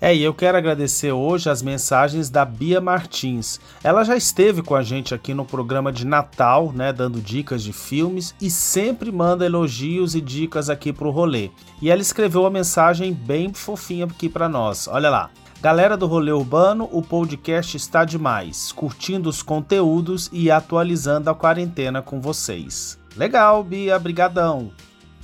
É, 0.00 0.14
e 0.14 0.22
eu 0.22 0.32
quero 0.32 0.56
agradecer 0.56 1.10
hoje 1.10 1.50
as 1.50 1.60
mensagens 1.60 2.30
da 2.30 2.44
Bia 2.44 2.80
Martins. 2.80 3.60
Ela 3.82 4.04
já 4.04 4.16
esteve 4.16 4.62
com 4.62 4.76
a 4.76 4.82
gente 4.82 5.12
aqui 5.12 5.34
no 5.34 5.44
programa 5.44 5.92
de 5.92 6.06
Natal, 6.06 6.72
né, 6.72 6.92
dando 6.92 7.20
dicas 7.20 7.64
de 7.64 7.72
filmes 7.72 8.32
e 8.40 8.48
sempre 8.48 9.10
manda 9.10 9.44
elogios 9.44 10.14
e 10.14 10.20
dicas 10.20 10.70
aqui 10.70 10.92
pro 10.92 11.10
rolê. 11.10 11.50
E 11.82 11.90
ela 11.90 12.00
escreveu 12.00 12.42
uma 12.42 12.50
mensagem 12.50 13.12
bem 13.12 13.52
fofinha 13.52 14.04
aqui 14.04 14.28
para 14.28 14.48
nós. 14.48 14.86
Olha 14.86 15.10
lá. 15.10 15.30
Galera 15.60 15.96
do 15.96 16.06
Rolê 16.06 16.30
Urbano, 16.30 16.88
o 16.92 17.02
podcast 17.02 17.76
está 17.76 18.04
demais, 18.04 18.70
curtindo 18.70 19.28
os 19.28 19.42
conteúdos 19.42 20.30
e 20.32 20.52
atualizando 20.52 21.28
a 21.28 21.34
quarentena 21.34 22.00
com 22.00 22.20
vocês. 22.20 22.96
Legal, 23.16 23.64
Bia, 23.64 23.98
brigadão. 23.98 24.70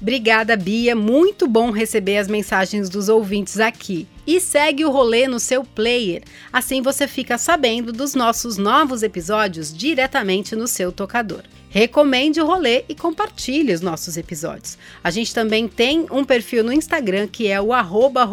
Obrigada, 0.00 0.56
Bia. 0.56 0.96
Muito 0.96 1.46
bom 1.46 1.70
receber 1.70 2.18
as 2.18 2.26
mensagens 2.26 2.88
dos 2.88 3.08
ouvintes 3.08 3.60
aqui. 3.60 4.08
E 4.26 4.40
segue 4.40 4.84
o 4.84 4.90
rolê 4.90 5.28
no 5.28 5.38
seu 5.38 5.62
player. 5.62 6.24
Assim 6.52 6.82
você 6.82 7.06
fica 7.06 7.38
sabendo 7.38 7.92
dos 7.92 8.16
nossos 8.16 8.56
novos 8.56 9.04
episódios 9.04 9.72
diretamente 9.72 10.56
no 10.56 10.66
seu 10.66 10.90
tocador. 10.90 11.44
Recomende 11.74 12.40
o 12.40 12.46
rolê 12.46 12.84
e 12.88 12.94
compartilhe 12.94 13.72
os 13.72 13.80
nossos 13.80 14.16
episódios. 14.16 14.78
A 15.02 15.10
gente 15.10 15.34
também 15.34 15.66
tem 15.66 16.06
um 16.08 16.24
perfil 16.24 16.62
no 16.62 16.72
Instagram 16.72 17.26
que 17.26 17.48
é 17.48 17.60
o 17.60 17.72
arroba 17.72 18.24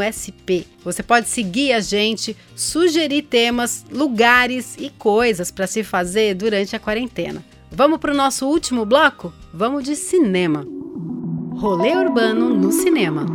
SP. 0.00 0.64
Você 0.82 1.02
pode 1.02 1.28
seguir 1.28 1.74
a 1.74 1.80
gente, 1.80 2.34
sugerir 2.56 3.20
temas, 3.20 3.84
lugares 3.92 4.76
e 4.78 4.88
coisas 4.88 5.50
para 5.50 5.66
se 5.66 5.84
fazer 5.84 6.32
durante 6.32 6.74
a 6.74 6.80
quarentena. 6.80 7.44
Vamos 7.70 7.98
para 7.98 8.14
o 8.14 8.16
nosso 8.16 8.46
último 8.48 8.86
bloco? 8.86 9.30
Vamos 9.52 9.84
de 9.84 9.94
cinema. 9.94 10.66
Rolê 11.56 11.94
Urbano 11.94 12.48
no 12.48 12.72
Cinema. 12.72 13.26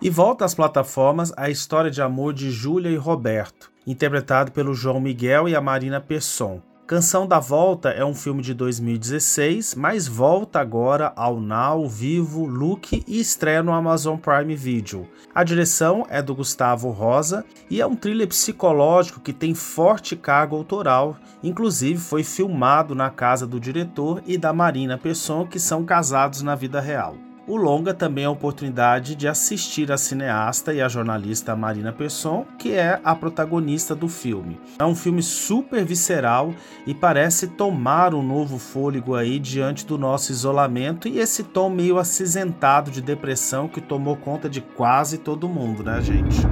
E 0.00 0.08
volta 0.08 0.44
às 0.44 0.54
plataformas 0.54 1.32
a 1.36 1.50
história 1.50 1.90
de 1.90 2.00
amor 2.00 2.32
de 2.32 2.52
Júlia 2.52 2.90
e 2.90 2.96
Roberto, 2.96 3.72
interpretado 3.84 4.52
pelo 4.52 4.72
João 4.72 5.00
Miguel 5.00 5.48
e 5.48 5.56
a 5.56 5.60
Marina 5.60 6.00
Pesson. 6.00 6.62
Canção 6.88 7.26
da 7.26 7.38
Volta 7.38 7.90
é 7.90 8.02
um 8.02 8.14
filme 8.14 8.40
de 8.40 8.54
2016, 8.54 9.74
mas 9.74 10.08
volta 10.08 10.58
agora 10.58 11.12
ao 11.16 11.38
Now, 11.38 11.86
Vivo, 11.86 12.46
Look 12.46 13.04
e 13.06 13.20
estreia 13.20 13.62
no 13.62 13.74
Amazon 13.74 14.16
Prime 14.16 14.56
Video. 14.56 15.06
A 15.34 15.44
direção 15.44 16.06
é 16.08 16.22
do 16.22 16.34
Gustavo 16.34 16.88
Rosa 16.88 17.44
e 17.68 17.78
é 17.78 17.86
um 17.86 17.94
thriller 17.94 18.26
psicológico 18.26 19.20
que 19.20 19.34
tem 19.34 19.54
forte 19.54 20.16
carga 20.16 20.56
autoral, 20.56 21.18
inclusive 21.42 22.00
foi 22.00 22.24
filmado 22.24 22.94
na 22.94 23.10
casa 23.10 23.46
do 23.46 23.60
diretor 23.60 24.22
e 24.26 24.38
da 24.38 24.54
Marina 24.54 24.96
Pesson, 24.96 25.46
que 25.46 25.60
são 25.60 25.84
casados 25.84 26.40
na 26.40 26.54
vida 26.54 26.80
real. 26.80 27.27
O 27.48 27.56
longa 27.56 27.94
também 27.94 28.24
é 28.24 28.26
a 28.26 28.30
oportunidade 28.30 29.14
de 29.14 29.26
assistir 29.26 29.90
a 29.90 29.96
cineasta 29.96 30.74
e 30.74 30.82
a 30.82 30.88
jornalista 30.88 31.56
Marina 31.56 31.90
Pesson, 31.90 32.44
que 32.58 32.72
é 32.72 33.00
a 33.02 33.14
protagonista 33.14 33.94
do 33.94 34.06
filme. 34.06 34.60
É 34.78 34.84
um 34.84 34.94
filme 34.94 35.22
super 35.22 35.82
visceral 35.82 36.52
e 36.86 36.92
parece 36.92 37.46
tomar 37.46 38.12
um 38.12 38.22
novo 38.22 38.58
fôlego 38.58 39.14
aí 39.14 39.38
diante 39.38 39.86
do 39.86 39.96
nosso 39.96 40.30
isolamento 40.30 41.08
e 41.08 41.18
esse 41.18 41.42
tom 41.42 41.70
meio 41.70 41.96
acinzentado 41.98 42.90
de 42.90 43.00
depressão 43.00 43.66
que 43.66 43.80
tomou 43.80 44.14
conta 44.14 44.46
de 44.46 44.60
quase 44.60 45.16
todo 45.16 45.48
mundo, 45.48 45.82
né, 45.82 46.02
gente? 46.02 46.42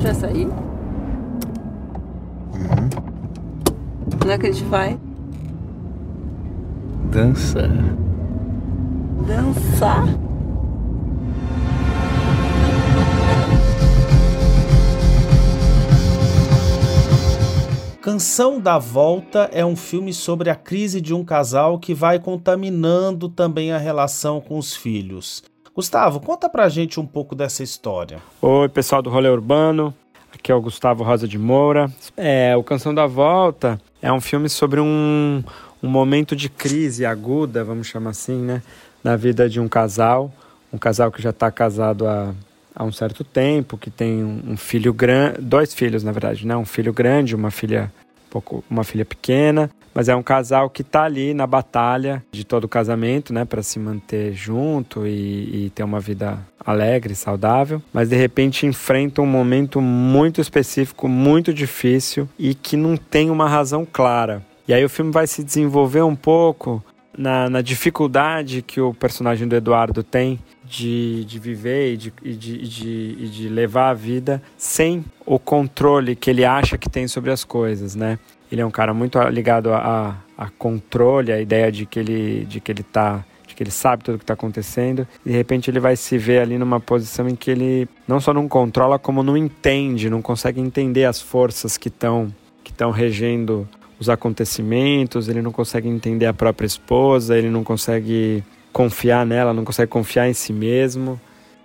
Já 0.00 0.14
sair? 0.14 0.46
Uhum. 2.54 2.90
Onde 4.22 4.30
é 4.30 4.38
que 4.38 4.46
a 4.46 4.52
gente 4.52 4.64
vai? 4.66 5.03
Dança 7.14 7.70
dançar. 9.24 10.04
Canção 18.02 18.58
da 18.58 18.78
Volta 18.78 19.48
é 19.52 19.64
um 19.64 19.76
filme 19.76 20.12
sobre 20.12 20.50
a 20.50 20.56
crise 20.56 21.00
de 21.00 21.14
um 21.14 21.24
casal 21.24 21.78
que 21.78 21.94
vai 21.94 22.18
contaminando 22.18 23.28
também 23.28 23.70
a 23.70 23.78
relação 23.78 24.40
com 24.40 24.58
os 24.58 24.74
filhos. 24.74 25.44
Gustavo, 25.72 26.18
conta 26.18 26.48
pra 26.48 26.68
gente 26.68 26.98
um 26.98 27.06
pouco 27.06 27.36
dessa 27.36 27.62
história. 27.62 28.18
Oi, 28.42 28.68
pessoal 28.68 29.00
do 29.00 29.08
Rolê 29.08 29.28
Urbano. 29.28 29.94
Aqui 30.34 30.50
é 30.50 30.54
o 30.54 30.60
Gustavo 30.60 31.04
Rosa 31.04 31.28
de 31.28 31.38
Moura. 31.38 31.88
É, 32.16 32.56
o 32.56 32.64
Canção 32.64 32.92
da 32.92 33.06
Volta 33.06 33.80
é 34.02 34.12
um 34.12 34.20
filme 34.20 34.48
sobre 34.48 34.80
um, 34.80 35.44
um 35.84 35.90
momento 35.90 36.34
de 36.34 36.48
crise 36.48 37.04
aguda, 37.04 37.62
vamos 37.62 37.86
chamar 37.86 38.10
assim, 38.10 38.40
né? 38.40 38.62
na 39.04 39.16
vida 39.16 39.50
de 39.50 39.60
um 39.60 39.68
casal, 39.68 40.32
um 40.72 40.78
casal 40.78 41.12
que 41.12 41.20
já 41.20 41.28
está 41.28 41.50
casado 41.50 42.08
há, 42.08 42.32
há 42.74 42.82
um 42.82 42.90
certo 42.90 43.22
tempo, 43.22 43.76
que 43.76 43.90
tem 43.90 44.24
um, 44.24 44.42
um 44.52 44.56
filho 44.56 44.94
grande, 44.94 45.42
dois 45.42 45.74
filhos 45.74 46.02
na 46.02 46.10
verdade, 46.10 46.46
né? 46.46 46.56
Um 46.56 46.64
filho 46.64 46.90
grande, 46.90 47.36
uma 47.36 47.50
filha 47.50 47.92
pouco, 48.30 48.64
uma 48.68 48.82
filha 48.82 49.04
pequena, 49.04 49.70
mas 49.94 50.08
é 50.08 50.16
um 50.16 50.22
casal 50.22 50.70
que 50.70 50.80
está 50.80 51.04
ali 51.04 51.34
na 51.34 51.46
batalha 51.46 52.24
de 52.32 52.44
todo 52.44 52.64
o 52.64 52.68
casamento, 52.68 53.32
né, 53.32 53.44
para 53.44 53.62
se 53.62 53.78
manter 53.78 54.32
junto 54.32 55.06
e, 55.06 55.66
e, 55.66 55.70
ter 55.70 55.84
uma 55.84 56.00
vida 56.00 56.38
alegre, 56.58 57.14
saudável, 57.14 57.80
mas 57.92 58.08
de 58.08 58.16
repente 58.16 58.66
enfrenta 58.66 59.22
um 59.22 59.26
momento 59.26 59.80
muito 59.80 60.40
específico, 60.40 61.06
muito 61.06 61.54
difícil 61.54 62.28
e 62.36 62.54
que 62.54 62.76
não 62.76 62.96
tem 62.96 63.30
uma 63.30 63.48
razão 63.48 63.86
clara. 63.86 64.42
E 64.66 64.72
aí 64.72 64.84
o 64.84 64.88
filme 64.88 65.10
vai 65.10 65.26
se 65.26 65.44
desenvolver 65.44 66.02
um 66.02 66.16
pouco 66.16 66.82
na, 67.16 67.48
na 67.48 67.60
dificuldade 67.60 68.62
que 68.62 68.80
o 68.80 68.92
personagem 68.92 69.46
do 69.46 69.54
Eduardo 69.54 70.02
tem 70.02 70.40
de, 70.64 71.24
de 71.24 71.38
viver 71.38 71.92
e 71.92 71.96
de, 71.96 72.12
e 72.22 72.34
de, 72.34 72.68
de, 72.68 73.30
de 73.30 73.48
levar 73.48 73.90
a 73.90 73.94
vida 73.94 74.42
sem 74.56 75.04
o 75.24 75.38
controle 75.38 76.16
que 76.16 76.30
ele 76.30 76.44
acha 76.44 76.78
que 76.78 76.88
tem 76.88 77.06
sobre 77.06 77.30
as 77.30 77.44
coisas, 77.44 77.94
né? 77.94 78.18
Ele 78.50 78.60
é 78.60 78.66
um 78.66 78.70
cara 78.70 78.94
muito 78.94 79.20
ligado 79.28 79.72
a, 79.72 80.16
a 80.36 80.50
controle, 80.50 81.32
a 81.32 81.40
ideia 81.40 81.70
de 81.70 81.86
que 81.86 81.98
ele 81.98 82.44
de 82.46 82.60
que 82.60 82.72
ele 82.72 82.82
tá 82.82 83.24
que 83.54 83.62
ele 83.62 83.70
sabe 83.70 84.02
tudo 84.02 84.16
o 84.16 84.18
que 84.18 84.24
está 84.24 84.34
acontecendo. 84.34 85.06
De 85.24 85.30
repente 85.30 85.70
ele 85.70 85.78
vai 85.78 85.94
se 85.94 86.18
ver 86.18 86.40
ali 86.40 86.58
numa 86.58 86.80
posição 86.80 87.28
em 87.28 87.36
que 87.36 87.52
ele 87.52 87.88
não 88.06 88.18
só 88.18 88.34
não 88.34 88.48
controla 88.48 88.98
como 88.98 89.22
não 89.22 89.36
entende, 89.36 90.10
não 90.10 90.20
consegue 90.20 90.60
entender 90.60 91.04
as 91.04 91.20
forças 91.20 91.78
que 91.78 91.86
estão 91.86 92.34
que 92.64 92.72
estão 92.72 92.90
regendo 92.90 93.68
os 93.98 94.08
acontecimentos, 94.08 95.28
ele 95.28 95.42
não 95.42 95.52
consegue 95.52 95.88
entender 95.88 96.26
a 96.26 96.34
própria 96.34 96.66
esposa, 96.66 97.36
ele 97.36 97.50
não 97.50 97.64
consegue 97.64 98.42
confiar 98.72 99.24
nela, 99.24 99.54
não 99.54 99.64
consegue 99.64 99.90
confiar 99.90 100.28
em 100.28 100.34
si 100.34 100.52
mesmo. 100.52 101.20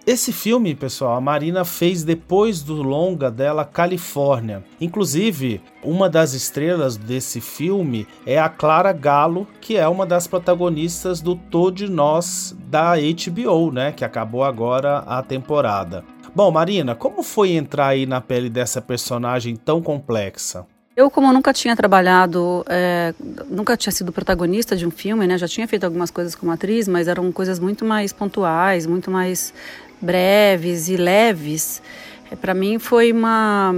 Esse 0.08 0.34
filme, 0.34 0.74
pessoal, 0.74 1.18
a 1.18 1.22
Marina 1.22 1.64
fez 1.64 2.04
depois 2.04 2.64
do 2.64 2.82
longa 2.82 3.30
dela 3.30 3.64
Califórnia. 3.64 4.64
Inclusive, 4.82 5.62
uma 5.84 6.10
das 6.10 6.34
estrelas 6.34 6.98
desse 6.98 7.40
filme 7.40 8.08
é 8.26 8.40
a 8.40 8.50
Clara 8.50 8.92
Galo, 8.92 9.46
que 9.62 9.78
é 9.78 9.88
uma 9.88 10.06
das 10.08 10.26
protagonistas 10.26 11.22
do 11.22 11.36
Todos 11.36 11.90
Nós 11.90 12.56
da 12.68 12.94
HBO, 12.96 13.72
né, 13.72 13.92
que 13.92 14.04
acabou 14.04 14.44
agora 14.44 15.00
a 15.00 15.22
temporada. 15.22 16.04
Bom, 16.34 16.50
Marina, 16.50 16.96
como 16.96 17.22
foi 17.22 17.52
entrar 17.52 17.90
aí 17.90 18.06
na 18.06 18.22
pele 18.22 18.50
dessa 18.50 18.82
personagem 18.82 19.56
tão 19.56 19.82
complexa? 19.82 20.66
Eu, 21.00 21.10
como 21.10 21.32
nunca 21.32 21.54
tinha 21.54 21.78
trabalhado, 21.78 22.62
é, 22.68 23.14
nunca 23.50 23.78
tinha 23.78 23.90
sido 23.90 24.12
protagonista 24.12 24.76
de 24.76 24.86
um 24.86 24.92
filme, 24.92 25.26
né? 25.26 25.38
Já 25.38 25.48
tinha 25.48 25.66
feito 25.66 25.86
algumas 25.86 26.12
coisas 26.12 26.36
como 26.36 26.52
atriz, 26.52 26.90
mas 26.90 27.08
eram 27.08 27.32
coisas 27.32 27.58
muito 27.58 27.86
mais 27.86 28.12
pontuais, 28.12 28.86
muito 28.86 29.10
mais 29.10 29.54
breves 30.02 30.90
e 30.90 30.98
leves. 30.98 31.82
É, 32.30 32.36
Para 32.36 32.54
mim 32.54 32.80
foi 32.80 33.14
uma, 33.14 33.74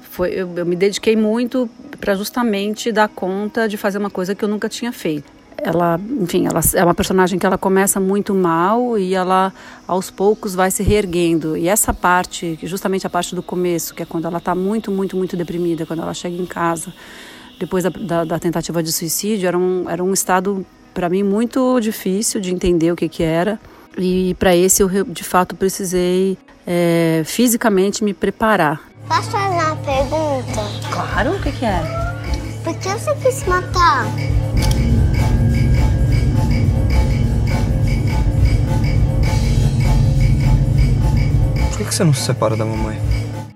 foi, 0.00 0.30
eu, 0.30 0.50
eu, 0.56 0.64
me 0.64 0.74
dediquei 0.76 1.14
muito 1.14 1.68
para 2.00 2.14
justamente 2.14 2.90
dar 2.90 3.10
conta 3.10 3.68
de 3.68 3.76
fazer 3.76 3.98
uma 3.98 4.08
coisa 4.08 4.34
que 4.34 4.42
eu 4.42 4.48
nunca 4.48 4.66
tinha 4.66 4.92
feito. 4.92 5.39
Ela, 5.62 6.00
enfim, 6.20 6.46
ela 6.46 6.60
é 6.74 6.84
uma 6.84 6.94
personagem 6.94 7.38
que 7.38 7.46
ela 7.46 7.58
começa 7.58 8.00
muito 8.00 8.34
mal 8.34 8.98
e 8.98 9.14
ela 9.14 9.52
aos 9.86 10.10
poucos 10.10 10.54
vai 10.54 10.70
se 10.70 10.82
reerguendo. 10.82 11.56
E 11.56 11.68
essa 11.68 11.92
parte, 11.92 12.58
justamente 12.62 13.06
a 13.06 13.10
parte 13.10 13.34
do 13.34 13.42
começo, 13.42 13.94
que 13.94 14.02
é 14.02 14.06
quando 14.06 14.26
ela 14.26 14.38
está 14.38 14.54
muito, 14.54 14.90
muito, 14.90 15.16
muito 15.16 15.36
deprimida, 15.36 15.84
quando 15.84 16.02
ela 16.02 16.14
chega 16.14 16.40
em 16.40 16.46
casa, 16.46 16.92
depois 17.58 17.84
da, 17.84 17.90
da, 17.90 18.24
da 18.24 18.38
tentativa 18.38 18.82
de 18.82 18.90
suicídio, 18.90 19.46
era 19.46 19.58
um, 19.58 19.88
era 19.88 20.02
um 20.02 20.12
estado 20.12 20.64
para 20.94 21.08
mim 21.08 21.22
muito 21.22 21.78
difícil 21.80 22.40
de 22.40 22.52
entender 22.52 22.90
o 22.90 22.96
que 22.96 23.08
que 23.08 23.22
era. 23.22 23.60
E 23.98 24.34
para 24.38 24.56
esse 24.56 24.82
eu 24.82 25.04
de 25.04 25.24
fato 25.24 25.54
precisei 25.54 26.38
é, 26.66 27.22
fisicamente 27.24 28.02
me 28.02 28.14
preparar. 28.14 28.80
Posso 29.06 29.30
fazer 29.30 29.54
uma 29.56 29.76
pergunta? 29.76 30.60
Claro, 30.92 31.36
o 31.36 31.42
que, 31.42 31.52
que 31.52 31.64
é? 31.64 31.82
Por 32.62 32.74
que 32.78 32.88
você 32.90 33.14
quis 33.16 33.44
matar? 33.46 34.06
Por 41.80 41.88
que, 41.88 41.94
você 41.94 42.04
não 42.04 42.12
se 42.12 42.20
separa 42.20 42.54
da 42.54 42.66
mamãe? 42.66 43.00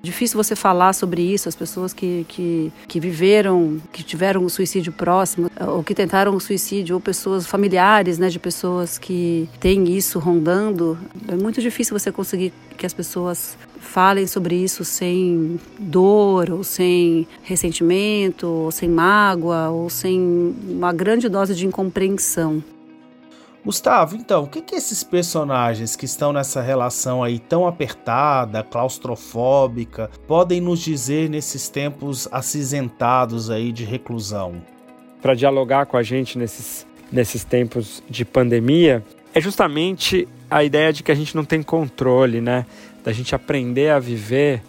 Difícil 0.03 0.43
você 0.43 0.57
falar 0.57 0.95
sobre 0.95 1.21
isso, 1.21 1.47
as 1.47 1.55
pessoas 1.55 1.93
que, 1.93 2.25
que, 2.27 2.73
que 2.89 2.99
viveram, 2.99 3.79
que 3.93 4.03
tiveram 4.03 4.43
um 4.43 4.49
suicídio 4.49 4.95
próximo, 4.95 5.51
ou 5.61 5.85
que 5.85 5.95
tentaram 5.95 6.35
o 6.35 6.41
suicídio, 6.41 6.95
ou 6.95 7.03
pessoas 7.03 7.47
familiares 7.47 8.17
né, 8.17 8.31
de 8.31 8.39
pessoas 8.39 8.97
que 8.97 9.47
têm 9.61 9.95
isso 9.95 10.19
rondando. 10.19 10.99
É 11.29 11.35
muito 11.35 11.61
difícil 11.61 11.99
você 11.99 12.11
conseguir 12.11 12.51
que 12.79 12.87
as 12.87 12.95
pessoas 12.95 13.59
falem 13.79 14.27
sobre 14.27 14.55
isso 14.55 14.87
sem 14.87 15.61
dor, 15.79 16.49
ou 16.49 16.65
sem 16.65 17.29
ressentimento, 17.43 18.47
ou 18.47 18.71
sem 18.71 18.89
mágoa, 18.89 19.69
ou 19.69 19.91
sem 19.91 20.55
uma 20.67 20.95
grande 20.95 21.29
dose 21.29 21.55
de 21.55 21.67
incompreensão. 21.67 22.65
Gustavo, 23.65 24.15
então, 24.15 24.45
o 24.45 24.47
que, 24.47 24.61
que 24.61 24.75
esses 24.75 25.03
personagens 25.03 25.97
que 25.97 26.05
estão 26.05 26.35
nessa 26.35 26.61
relação 26.61 27.23
aí 27.23 27.39
tão 27.39 27.67
apertada, 27.67 28.63
claustrofóbica, 28.63 30.11
podem 30.27 30.61
nos 30.61 30.81
dizer 30.81 31.31
nesses 31.31 31.71
tempos 31.71 32.29
acinzentados 32.31 33.49
aí 33.49 33.73
de 33.73 33.83
reclusão? 33.83 34.63
Para 35.23 35.35
dialogar 35.35 35.87
com 35.87 35.97
a 35.97 36.03
gente 36.03 36.37
nesses, 36.39 36.87
nesses 37.11 37.43
tempos 37.43 38.03
de 38.09 38.23
pandemia, 38.23 39.03
é 39.33 39.41
justamente 39.41 40.29
a 40.51 40.63
ideia 40.63 40.93
de 40.93 41.03
que 41.03 41.11
a 41.11 41.15
gente 41.15 41.35
não 41.35 41.45
tem 41.45 41.63
controle, 41.63 42.43
né? 42.43 42.67
Da 43.03 43.13
gente 43.13 43.35
aprender 43.35 43.91
a 43.91 43.99
viver 43.99 44.63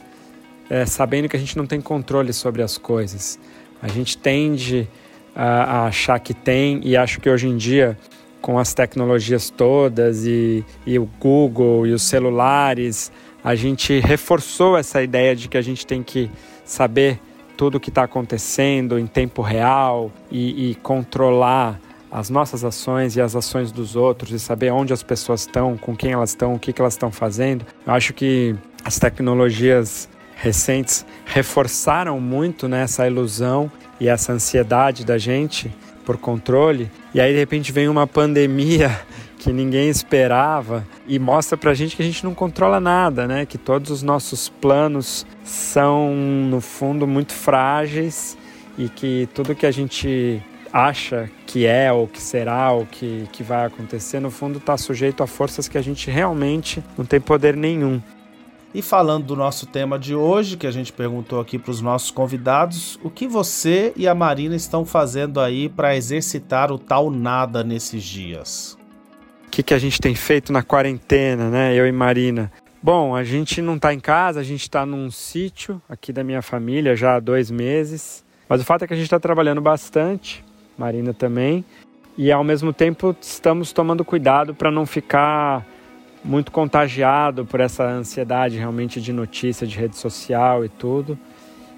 é, 0.69 0.85
sabendo 0.85 1.27
que 1.27 1.35
a 1.35 1.39
gente 1.39 1.57
não 1.57 1.67
tem 1.67 1.81
controle 1.81 2.31
sobre 2.31 2.61
as 2.61 2.77
coisas. 2.77 3.37
A 3.81 3.89
gente 3.89 4.17
tende 4.17 4.87
a, 5.35 5.45
a 5.45 5.87
achar 5.87 6.17
que 6.19 6.33
tem, 6.33 6.79
e 6.83 6.95
acho 6.95 7.19
que 7.19 7.29
hoje 7.29 7.47
em 7.47 7.57
dia 7.57 7.97
com 8.45 8.59
as 8.59 8.75
tecnologias 8.75 9.49
todas 9.49 10.23
e, 10.27 10.63
e 10.85 10.99
o 10.99 11.09
Google 11.19 11.87
e 11.87 11.93
os 11.93 12.03
celulares, 12.03 13.11
a 13.43 13.55
gente 13.55 13.99
reforçou 13.99 14.77
essa 14.77 15.01
ideia 15.01 15.35
de 15.35 15.47
que 15.47 15.57
a 15.57 15.63
gente 15.63 15.83
tem 15.83 16.03
que 16.03 16.29
saber 16.63 17.19
tudo 17.57 17.77
o 17.77 17.79
que 17.79 17.89
está 17.89 18.03
acontecendo 18.03 18.99
em 18.99 19.07
tempo 19.07 19.41
real 19.41 20.11
e, 20.29 20.69
e, 20.69 20.75
controlar 20.75 21.81
as 22.11 22.29
nossas 22.29 22.63
ações 22.63 23.15
e 23.15 23.21
as 23.21 23.35
ações 23.35 23.71
dos 23.71 23.95
outros 23.95 24.29
e 24.29 24.39
saber 24.39 24.71
onde 24.71 24.93
as 24.93 25.01
pessoas 25.01 25.41
estão, 25.41 25.75
com 25.75 25.95
quem 25.95 26.11
elas 26.11 26.29
estão, 26.29 26.53
o 26.53 26.59
que, 26.59 26.71
que 26.71 26.79
elas 26.79 26.93
estão 26.93 27.11
fazendo. 27.11 27.65
Eu 27.83 27.93
acho 27.93 28.13
que 28.13 28.55
as 28.83 28.99
tecnologias 28.99 30.07
recentes 30.35 31.03
reforçaram 31.25 32.19
muito 32.19 32.67
né, 32.67 32.83
essa 32.83 33.07
ilusão 33.07 33.71
e 33.99 34.07
essa 34.07 34.33
ansiedade 34.33 35.03
da 35.03 35.17
gente 35.17 35.73
por 36.05 36.17
controle, 36.17 36.89
e 37.13 37.19
aí 37.19 37.33
de 37.33 37.39
repente 37.39 37.71
vem 37.71 37.87
uma 37.87 38.05
pandemia 38.05 38.99
que 39.39 39.51
ninguém 39.51 39.89
esperava 39.89 40.85
e 41.07 41.19
mostra 41.19 41.57
pra 41.57 41.73
gente 41.73 41.95
que 41.95 42.01
a 42.01 42.05
gente 42.05 42.23
não 42.23 42.33
controla 42.33 42.79
nada, 42.79 43.27
né? 43.27 43.45
Que 43.45 43.57
todos 43.57 43.91
os 43.91 44.01
nossos 44.01 44.49
planos 44.49 45.25
são 45.43 46.15
no 46.15 46.61
fundo 46.61 47.05
muito 47.05 47.33
frágeis 47.33 48.37
e 48.77 48.89
que 48.89 49.27
tudo 49.33 49.55
que 49.55 49.65
a 49.65 49.71
gente 49.71 50.41
acha 50.71 51.29
que 51.45 51.65
é 51.65 51.91
ou 51.91 52.07
que 52.07 52.21
será 52.21 52.71
ou 52.71 52.85
que, 52.85 53.27
que 53.31 53.43
vai 53.43 53.65
acontecer, 53.65 54.19
no 54.19 54.29
fundo 54.29 54.57
está 54.57 54.75
sujeito 54.77 55.23
a 55.23 55.27
forças 55.27 55.69
que 55.69 55.77
a 55.77 55.81
gente 55.81 56.11
realmente 56.11 56.83
não 56.97 57.05
tem 57.05 57.21
poder 57.21 57.55
nenhum. 57.55 58.01
E 58.75 58.81
falando 58.81 59.27
do 59.27 59.37
nosso 59.37 59.65
tema 59.65 59.97
de 59.97 60.13
hoje, 60.13 60.57
que 60.57 60.67
a 60.67 60.71
gente 60.71 60.91
perguntou 60.91 61.39
aqui 61.39 61.57
para 61.57 61.71
os 61.71 61.79
nossos 61.79 62.11
convidados, 62.11 62.99
o 63.01 63.09
que 63.09 63.25
você 63.25 63.93
e 63.95 64.05
a 64.05 64.13
Marina 64.13 64.53
estão 64.53 64.83
fazendo 64.83 65.39
aí 65.39 65.69
para 65.69 65.95
exercitar 65.95 66.73
o 66.73 66.77
tal 66.77 67.09
nada 67.09 67.63
nesses 67.63 68.03
dias? 68.03 68.77
O 69.47 69.49
que, 69.49 69.63
que 69.63 69.73
a 69.73 69.79
gente 69.79 70.01
tem 70.01 70.13
feito 70.13 70.51
na 70.51 70.61
quarentena, 70.61 71.49
né? 71.49 71.73
Eu 71.73 71.87
e 71.87 71.91
Marina. 71.93 72.51
Bom, 72.83 73.15
a 73.15 73.23
gente 73.23 73.61
não 73.61 73.77
está 73.77 73.93
em 73.93 73.99
casa, 74.01 74.41
a 74.41 74.43
gente 74.43 74.63
está 74.63 74.85
num 74.85 75.09
sítio 75.09 75.81
aqui 75.87 76.11
da 76.11 76.21
minha 76.21 76.41
família 76.41 76.97
já 76.97 77.15
há 77.15 77.19
dois 77.21 77.49
meses. 77.49 78.25
Mas 78.49 78.59
o 78.59 78.65
fato 78.65 78.83
é 78.83 78.87
que 78.87 78.93
a 78.93 78.97
gente 78.97 79.05
está 79.05 79.21
trabalhando 79.21 79.61
bastante, 79.61 80.43
Marina 80.77 81.13
também, 81.13 81.63
e 82.17 82.29
ao 82.29 82.43
mesmo 82.43 82.73
tempo 82.73 83.15
estamos 83.21 83.71
tomando 83.71 84.03
cuidado 84.03 84.53
para 84.53 84.69
não 84.69 84.85
ficar 84.85 85.65
muito 86.25 86.51
contagiado 86.51 87.45
por 87.45 87.59
essa 87.59 87.85
ansiedade 87.85 88.57
realmente 88.57 88.99
de 88.99 89.13
notícia, 89.13 89.65
de 89.65 89.77
rede 89.77 89.95
social 89.95 90.65
e 90.65 90.69
tudo. 90.69 91.17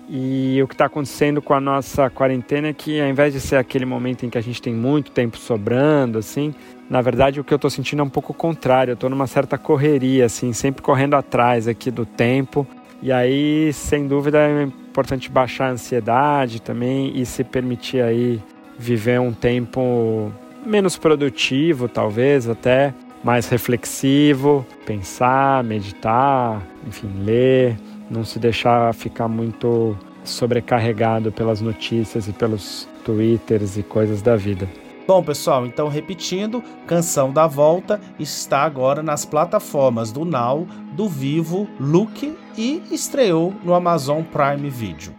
E 0.09 0.61
o 0.63 0.67
que 0.67 0.73
está 0.73 0.85
acontecendo 0.85 1.41
com 1.41 1.53
a 1.53 1.59
nossa 1.59 2.09
quarentena 2.09 2.69
é 2.69 2.73
que, 2.73 3.01
ao 3.01 3.07
invés 3.07 3.33
de 3.33 3.41
ser 3.41 3.57
aquele 3.57 3.85
momento 3.85 4.25
em 4.25 4.29
que 4.29 4.37
a 4.37 4.41
gente 4.41 4.61
tem 4.61 4.73
muito 4.73 5.11
tempo 5.11 5.37
sobrando, 5.37 6.17
assim, 6.17 6.55
na 6.89 7.01
verdade 7.01 7.41
o 7.41 7.43
que 7.43 7.53
eu 7.53 7.57
estou 7.57 7.69
sentindo 7.69 7.99
é 7.99 8.03
um 8.03 8.09
pouco 8.09 8.31
o 8.31 8.35
contrário. 8.35 8.91
Eu 8.91 8.95
estou 8.95 9.09
numa 9.09 9.27
certa 9.27 9.57
correria, 9.57 10.25
assim, 10.25 10.53
sempre 10.53 10.81
correndo 10.81 11.15
atrás 11.15 11.67
aqui 11.67 11.91
do 11.91 12.05
tempo. 12.05 12.65
E 13.03 13.11
aí, 13.11 13.71
sem 13.73 14.07
dúvida, 14.07 14.39
é 14.39 14.63
importante 14.63 15.29
baixar 15.29 15.67
a 15.67 15.71
ansiedade 15.71 16.61
também 16.61 17.11
e 17.13 17.25
se 17.25 17.43
permitir 17.43 18.01
aí 18.01 18.41
viver 18.79 19.19
um 19.19 19.33
tempo 19.33 20.31
menos 20.65 20.97
produtivo, 20.97 21.87
talvez 21.87 22.47
até, 22.47 22.93
mais 23.23 23.47
reflexivo, 23.47 24.65
pensar, 24.85 25.63
meditar, 25.63 26.61
enfim, 26.87 27.09
ler, 27.23 27.77
não 28.09 28.23
se 28.23 28.39
deixar 28.39 28.93
ficar 28.93 29.27
muito 29.27 29.97
sobrecarregado 30.23 31.31
pelas 31.31 31.61
notícias 31.61 32.27
e 32.27 32.33
pelos 32.33 32.87
twitters 33.03 33.77
e 33.77 33.83
coisas 33.83 34.21
da 34.21 34.35
vida. 34.35 34.67
Bom, 35.07 35.23
pessoal, 35.23 35.65
então 35.65 35.87
repetindo, 35.87 36.61
Canção 36.85 37.31
da 37.31 37.47
Volta 37.47 37.99
está 38.19 38.63
agora 38.63 39.01
nas 39.01 39.23
plataformas 39.23 40.11
do 40.11 40.25
Now, 40.25 40.67
do 40.91 41.07
Vivo, 41.07 41.65
Look 41.79 42.35
e 42.57 42.83
estreou 42.91 43.53
no 43.63 43.73
Amazon 43.73 44.21
Prime 44.23 44.69
Video. 44.69 45.13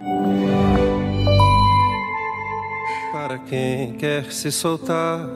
Para 3.10 3.38
quem 3.38 3.94
quer 3.94 4.30
se 4.30 4.52
soltar 4.52 5.26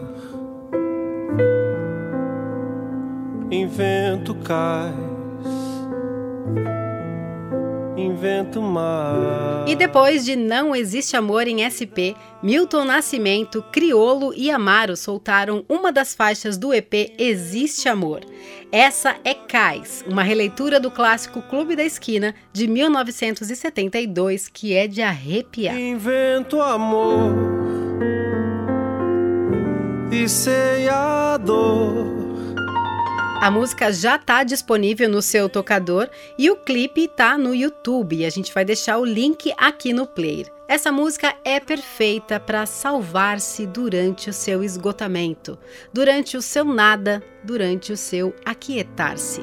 invento 3.53 4.35
cais, 4.37 4.95
invento 7.95 8.63
mais. 8.63 9.71
E 9.71 9.77
depois 9.77 10.25
de 10.25 10.35
Não 10.35 10.75
Existe 10.75 11.17
Amor 11.17 11.47
em 11.47 11.61
SP, 11.69 12.17
Milton 12.43 12.87
Nascimento, 12.87 13.63
Criolo 13.71 14.33
e 14.35 14.51
Amaro 14.51 14.97
soltaram 14.97 15.65
uma 15.69 15.93
das 15.93 16.15
faixas 16.15 16.57
do 16.57 16.73
EP 16.73 17.15
Existe 17.19 17.91
Amor. 17.91 18.23
Essa 18.73 19.17
é 19.23 19.35
Cais, 19.35 20.03
uma 20.09 20.23
releitura 20.23 20.81
do 20.81 20.91
clássico 20.91 21.43
Clube 21.43 21.77
da 21.77 21.85
Esquina 21.85 22.35
de 22.55 22.67
1972, 22.67 24.49
que 24.49 24.75
é 24.75 24.89
de 24.89 25.03
arrepiar. 25.03 25.79
Invento 25.79 26.59
amor 26.59 27.35
e 30.11 30.27
sei 30.27 30.89
a 30.89 31.37
dor 31.37 32.22
a 33.43 33.51
música 33.51 33.93
já 33.93 34.15
está 34.15 34.45
disponível 34.45 35.09
no 35.09 35.21
seu 35.21 35.49
tocador 35.49 36.09
e 36.39 36.49
o 36.49 36.55
clipe 36.55 37.07
está 37.07 37.37
no 37.37 37.53
YouTube. 37.53 38.25
A 38.25 38.31
gente 38.31 38.55
vai 38.55 38.65
deixar 38.65 38.99
o 38.99 39.05
link 39.05 39.53
aqui 39.59 39.93
no 39.93 40.07
player. 40.07 40.47
Essa 40.69 40.93
música 40.93 41.35
é 41.45 41.59
perfeita 41.59 42.39
para 42.39 42.65
salvar-se 42.67 43.67
durante 43.67 44.31
o 44.31 44.33
seu 44.33 44.63
esgotamento, 44.63 45.59
durante 45.93 46.37
o 46.37 46.41
seu 46.41 46.65
nada, 46.65 47.21
durante 47.43 47.93
o 47.93 47.97
seu 47.97 48.33
aquietar-se. 48.45 49.41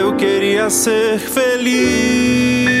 Eu 0.00 0.16
queria 0.16 0.70
ser 0.70 1.18
feliz 1.18 2.77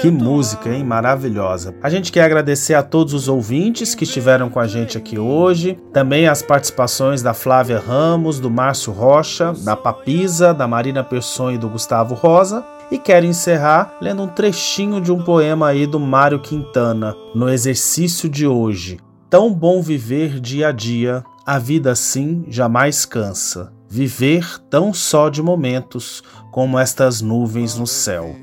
Que 0.00 0.10
música, 0.10 0.70
hein? 0.70 0.82
Maravilhosa. 0.82 1.74
A 1.82 1.90
gente 1.90 2.10
quer 2.10 2.24
agradecer 2.24 2.74
a 2.74 2.82
todos 2.82 3.12
os 3.12 3.28
ouvintes 3.28 3.94
que 3.94 4.04
estiveram 4.04 4.48
com 4.48 4.58
a 4.58 4.66
gente 4.66 4.96
aqui 4.96 5.18
hoje. 5.18 5.78
Também 5.92 6.26
as 6.26 6.42
participações 6.42 7.22
da 7.22 7.34
Flávia 7.34 7.78
Ramos, 7.78 8.40
do 8.40 8.50
Márcio 8.50 8.92
Rocha, 8.92 9.52
da 9.64 9.76
Papisa, 9.76 10.54
da 10.54 10.66
Marina 10.66 11.04
Persson 11.04 11.50
e 11.50 11.58
do 11.58 11.68
Gustavo 11.68 12.14
Rosa. 12.14 12.64
E 12.90 12.98
quero 12.98 13.26
encerrar 13.26 13.96
lendo 14.00 14.22
um 14.22 14.28
trechinho 14.28 15.00
de 15.00 15.12
um 15.12 15.22
poema 15.22 15.68
aí 15.68 15.86
do 15.86 15.98
Mário 16.00 16.40
Quintana, 16.40 17.14
no 17.34 17.48
exercício 17.48 18.28
de 18.28 18.46
hoje. 18.46 18.98
Tão 19.28 19.52
bom 19.52 19.82
viver 19.82 20.38
dia 20.38 20.68
a 20.68 20.72
dia, 20.72 21.24
a 21.44 21.58
vida 21.58 21.90
assim 21.90 22.44
jamais 22.48 23.04
cansa. 23.04 23.72
Viver 23.88 24.58
tão 24.70 24.94
só 24.94 25.28
de 25.28 25.42
momentos 25.42 26.22
como 26.52 26.78
estas 26.78 27.20
nuvens 27.20 27.76
no 27.76 27.86
céu. 27.86 28.34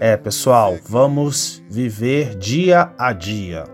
É, 0.00 0.16
pessoal, 0.16 0.78
vamos 0.84 1.60
viver 1.68 2.36
dia 2.36 2.92
a 2.96 3.12
dia. 3.12 3.64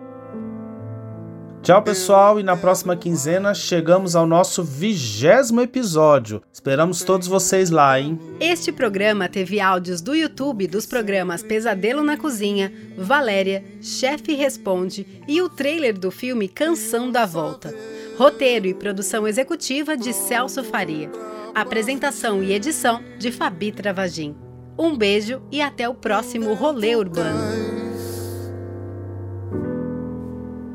Tchau, 1.62 1.82
pessoal, 1.82 2.40
e 2.40 2.42
na 2.42 2.56
próxima 2.56 2.96
quinzena 2.96 3.54
chegamos 3.54 4.16
ao 4.16 4.26
nosso 4.26 4.62
vigésimo 4.62 5.60
episódio. 5.60 6.42
Esperamos 6.50 7.02
todos 7.02 7.26
vocês 7.28 7.68
lá, 7.68 8.00
hein? 8.00 8.18
Este 8.40 8.72
programa 8.72 9.28
teve 9.28 9.60
áudios 9.60 10.00
do 10.00 10.14
YouTube 10.14 10.66
dos 10.66 10.86
programas 10.86 11.42
Pesadelo 11.42 12.02
na 12.02 12.16
Cozinha, 12.16 12.72
Valéria, 12.96 13.62
Chefe 13.82 14.34
Responde 14.34 15.06
e 15.28 15.42
o 15.42 15.48
trailer 15.48 15.98
do 15.98 16.10
filme 16.10 16.48
Canção 16.48 17.10
da 17.10 17.26
Volta. 17.26 17.74
Roteiro 18.16 18.66
e 18.66 18.72
produção 18.72 19.28
executiva 19.28 19.94
de 19.94 20.12
Celso 20.14 20.64
Faria. 20.64 21.10
Apresentação 21.54 22.42
e 22.42 22.52
edição 22.52 23.02
de 23.18 23.30
Fabi 23.30 23.72
Travagin. 23.72 24.43
Um 24.78 24.96
beijo 24.96 25.42
e 25.50 25.62
até 25.62 25.88
o 25.88 25.94
próximo 25.94 26.54
Rolê 26.54 26.96
Urbano. 26.96 27.74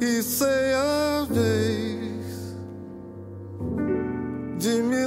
e 0.02 0.24
sei 0.24 0.74
a 0.74 1.26
vez 1.30 2.56
de 4.58 4.82
me 4.82 5.00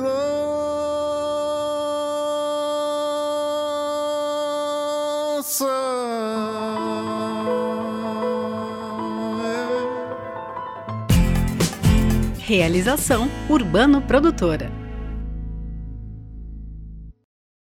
Realização 12.39 13.31
Urbano 13.49 14.03
Produtora. 14.03 14.82